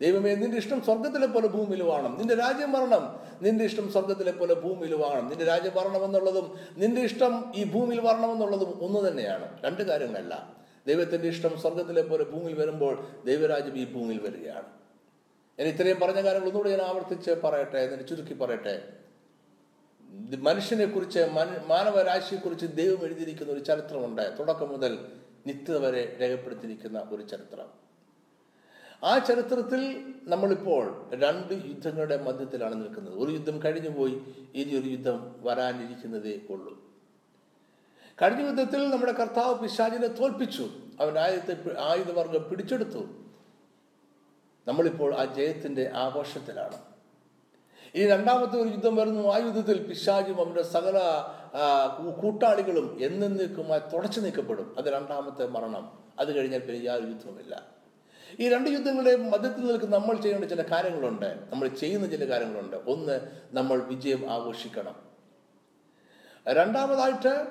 ദൈവമേ 0.00 0.34
നിന്റെ 0.34 0.56
ഇഷ്ടം 0.56 0.84
സ്വർഗത്തിലെ 0.84 1.26
പോലെ 1.26 1.48
ഭൂമിയിൽ 1.48 1.82
വാണം. 1.82 2.18
നിന്റെ 2.18 2.34
രാജ്യം 2.34 2.72
വരണം 2.72 3.20
നിന്റെ 3.42 3.64
ഇഷ്ടം 3.64 3.92
സ്വർഗത്തിലെ 3.92 4.32
പോലെ 4.32 4.54
ഭൂമിയിൽ 4.54 4.94
വാണം. 4.94 5.28
നിന്റെ 5.28 5.44
രാജ്യം 5.44 5.72
വരണമെന്നുള്ളതും 5.74 6.58
നിന്റെ 6.76 7.00
ഇഷ്ടം 7.00 7.52
ഈ 7.56 7.64
ഭൂമിയിൽ 7.64 8.00
വരണമെന്നുള്ളതും 8.00 8.84
ഒന്ന് 8.84 9.08
തന്നെയാണ്. 9.08 9.62
രണ്ട് 9.64 9.82
കാര്യങ്ങളല്ല. 9.82 10.56
ദൈവത്തിന്റെ 10.86 11.28
ഇഷ്ടം 11.28 11.60
സ്വർഗത്തിലെ 11.60 12.02
പോലെ 12.02 12.24
ഭൂമിയിൽ 12.24 12.60
വരുമ്പോൾ 12.60 13.06
ദൈവരാജ്യം 13.24 13.78
ഈ 13.78 13.84
ഭൂമിയിൽ 13.84 14.20
വരികയാണ്. 14.20 14.66
ഞാൻ 15.58 15.68
ഇത്രയും 15.68 16.00
പറഞ്ഞ 16.00 16.20
കാര്യങ്ങൾ 16.20 16.48
ഒന്നുകൂടി 16.48 16.70
ഞാൻ 16.70 16.82
ആവർത്തിച്ച് 16.82 17.30
പറയട്ടെ 17.30 17.78
എന്നിട്ട് 17.78 18.08
ചുരുക്കി 18.08 18.34
പറയട്ടെ. 18.34 18.82
മനുഷ്യനെ 20.38 20.86
കുറിച്ച് 20.86 21.18
മാനവരാശിയെ 21.66 22.38
കുറിച്ച് 22.38 22.66
ദൈവം 22.66 23.04
എഴുതിയിരിക്കുന്ന 23.04 23.52
ഒരു 23.52 23.60
ചരിത്രമുണ്ട് 23.60 24.38
തുടക്കം 24.38 24.68
മുതൽ 24.68 25.06
നിത്യത 25.46 25.76
വരെ 25.76 26.18
രേഖപ്പെടുത്തിയിരിക്കുന്ന 26.20 27.08
ഒരു 27.10 27.22
ചരിത്രം. 27.22 27.66
ആ 29.04 29.18
ചരിത്രത്തിൽ 29.18 30.14
നമ്മളിപ്പോൾ 30.22 31.10
രണ്ട് 31.14 31.52
യുദ്ധങ്ങളുടെ 31.52 32.22
മധ്യത്തിലാണ് 32.22 32.74
നിൽക്കുന്നത്. 32.74 33.14
ഒരു 33.14 33.30
യുദ്ധം 33.30 33.62
കഴിഞ്ഞു 33.62 33.88
പോയി 33.88 34.22
ഇനി 34.54 34.80
ഒരു 34.80 34.88
യുദ്ധം 34.88 35.36
വരാനിരിക്കുന്നതേ 35.40 36.40
ഉള്ളൂ. 36.50 36.84
കഴിഞ്ഞ 38.22 38.46
യുദ്ധത്തിൽ 38.46 38.90
നമ്മുടെ 38.90 39.12
കർത്താവ് 39.12 39.58
പിശാചിനെ 39.58 40.06
തോൽപ്പിച്ചു. 40.06 40.70
അവൻ 41.00 41.18
ആയുധത്തെ 41.18 41.80
ആയുധവർഗം 41.80 42.48
പിടിച്ചെടുത്തു. 42.50 43.06
നമ്മളിപ്പോൾ 44.68 45.14
ആ 45.14 45.24
ജയത്തിന്റെ 45.24 45.90
ആഘോഷത്തിലാണ്. 45.94 46.91
ഇനി 47.94 48.06
രണ്ടാമത്തെ 48.10 48.56
ഒരു 48.60 48.68
യുദ്ധം 48.68 48.96
വരുന്നു. 48.96 49.28
ആ 49.28 49.36
യുദ്ധത്തിൽ 49.36 49.82
പിശാചും 49.82 50.36
അവന്റെ 50.40 50.62
സകല 50.62 51.00
കൂട്ടാളികളും 52.20 52.98
എന്നേക്കുമായി 53.00 53.80
തുടച്ചു 53.80 54.20
നീക്കപ്പെടും. 54.20 54.74
അത് 54.78 54.92
രണ്ടാമത്തെ 54.92 55.46
മരണം. 55.46 55.98
അത് 56.18 56.36
കഴിഞ്ഞാൽ 56.36 56.60
പിന്നെ 56.60 56.84
യാതൊരു 56.84 57.06
യുദ്ധവുമില്ല. 57.06 57.66
ഈ 58.40 58.48
രണ്ട് 58.48 58.70
യുദ്ധങ്ങളുടെ 58.70 59.16
മധ്യത്തിൽ 59.16 59.66
നിൽക്കുന്ന 59.66 59.96
നമ്മൾ 59.96 60.20
ചെയ്യേണ്ട 60.20 60.44
ചില 60.44 60.62
കാര്യങ്ങളുണ്ട്. 60.62 61.38
നമ്മൾ 61.52 61.68
ചെയ്യുന്ന 61.68 62.06
ചില 62.06 62.30
കാര്യങ്ങളുണ്ട്. 62.30 62.76
ഒന്ന് 62.76 63.20
നമ്മൾ 63.52 63.78
വിജയം 63.82 64.30
ആഘോഷിക്കണം. 64.30 64.96
രണ്ടാമതായിട്ട് 66.48 67.46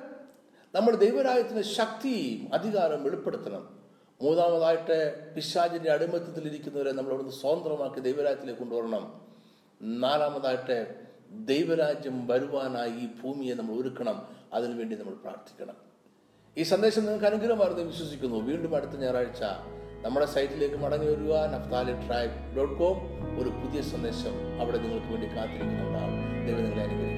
നമ്മൾ 0.76 0.96
ദൈവരാജ്യത്തിന് 0.96 1.62
ശക്തിയും 1.62 2.54
അധികാരം 2.54 3.04
വെളിപ്പെടുത്തണം. 3.04 3.80
മൂന്നാമതായിട്ട് 4.22 4.98
പിശാചിന്റെ 5.36 5.92
അടിമത്തത്തിലിരിക്കുന്നവരെ 5.92 6.92
നമ്മൾ 6.92 7.10
അവിടുന്ന് 7.10 7.34
സ്വതന്ത്രമാക്കി 7.34 8.00
ദൈവരാജ്യത്തിലേക്ക് 8.00 8.60
കൊണ്ടുവരണം. 8.60 9.32
നാലാമതായിട്ട് 9.82 10.96
ദൈവരാജ്യം 11.32 12.28
വരുവാനായി 12.28 12.91
ഈ 12.91 13.08
ഭൂമിയെ 13.24 13.54
നമ്മൾ 13.54 13.74
ഒരുക്കണം. 13.76 14.28
അതിനുവേണ്ടി 14.54 14.96
നമ്മൾ 14.96 15.13
പ്രാർത്ഥിക്കണം. 15.13 15.76
ഈ 16.58 16.63
സന്ദേശം 16.63 17.02
നിങ്ങൾക്ക് 17.02 17.26
അനുഗ്രഹമായിരുന്നു 17.26 17.84
വിശ്വസിക്കുന്നു. 17.84 18.38
വീണ്ടും 18.38 18.76
അടുത്ത 18.76 18.91
ഞായറാഴ്ച 18.91 19.44
നമ്മുടെ 20.02 20.26
സൈറ്റിലേക്ക് 20.26 20.76
മടങ്ങി 20.76 21.08
വരിക. 21.08 21.34
Naphtali 21.34 22.08
tribe 22.08 22.56
dot 22.58 22.76
com. 22.76 22.98
ഒരു 23.39 23.50
പുതിയ 23.50 23.82
സന്ദേശം 23.82 24.62
അവിടെ 24.62 24.78
നിങ്ങൾക്ക് 24.78 25.08
വേണ്ടി 25.08 25.28
കാത്തിരിക്കുന്നുണ്ടാവും 25.28 26.46
ദൈവം 26.46 26.63
നിങ്ങളെ 26.63 27.11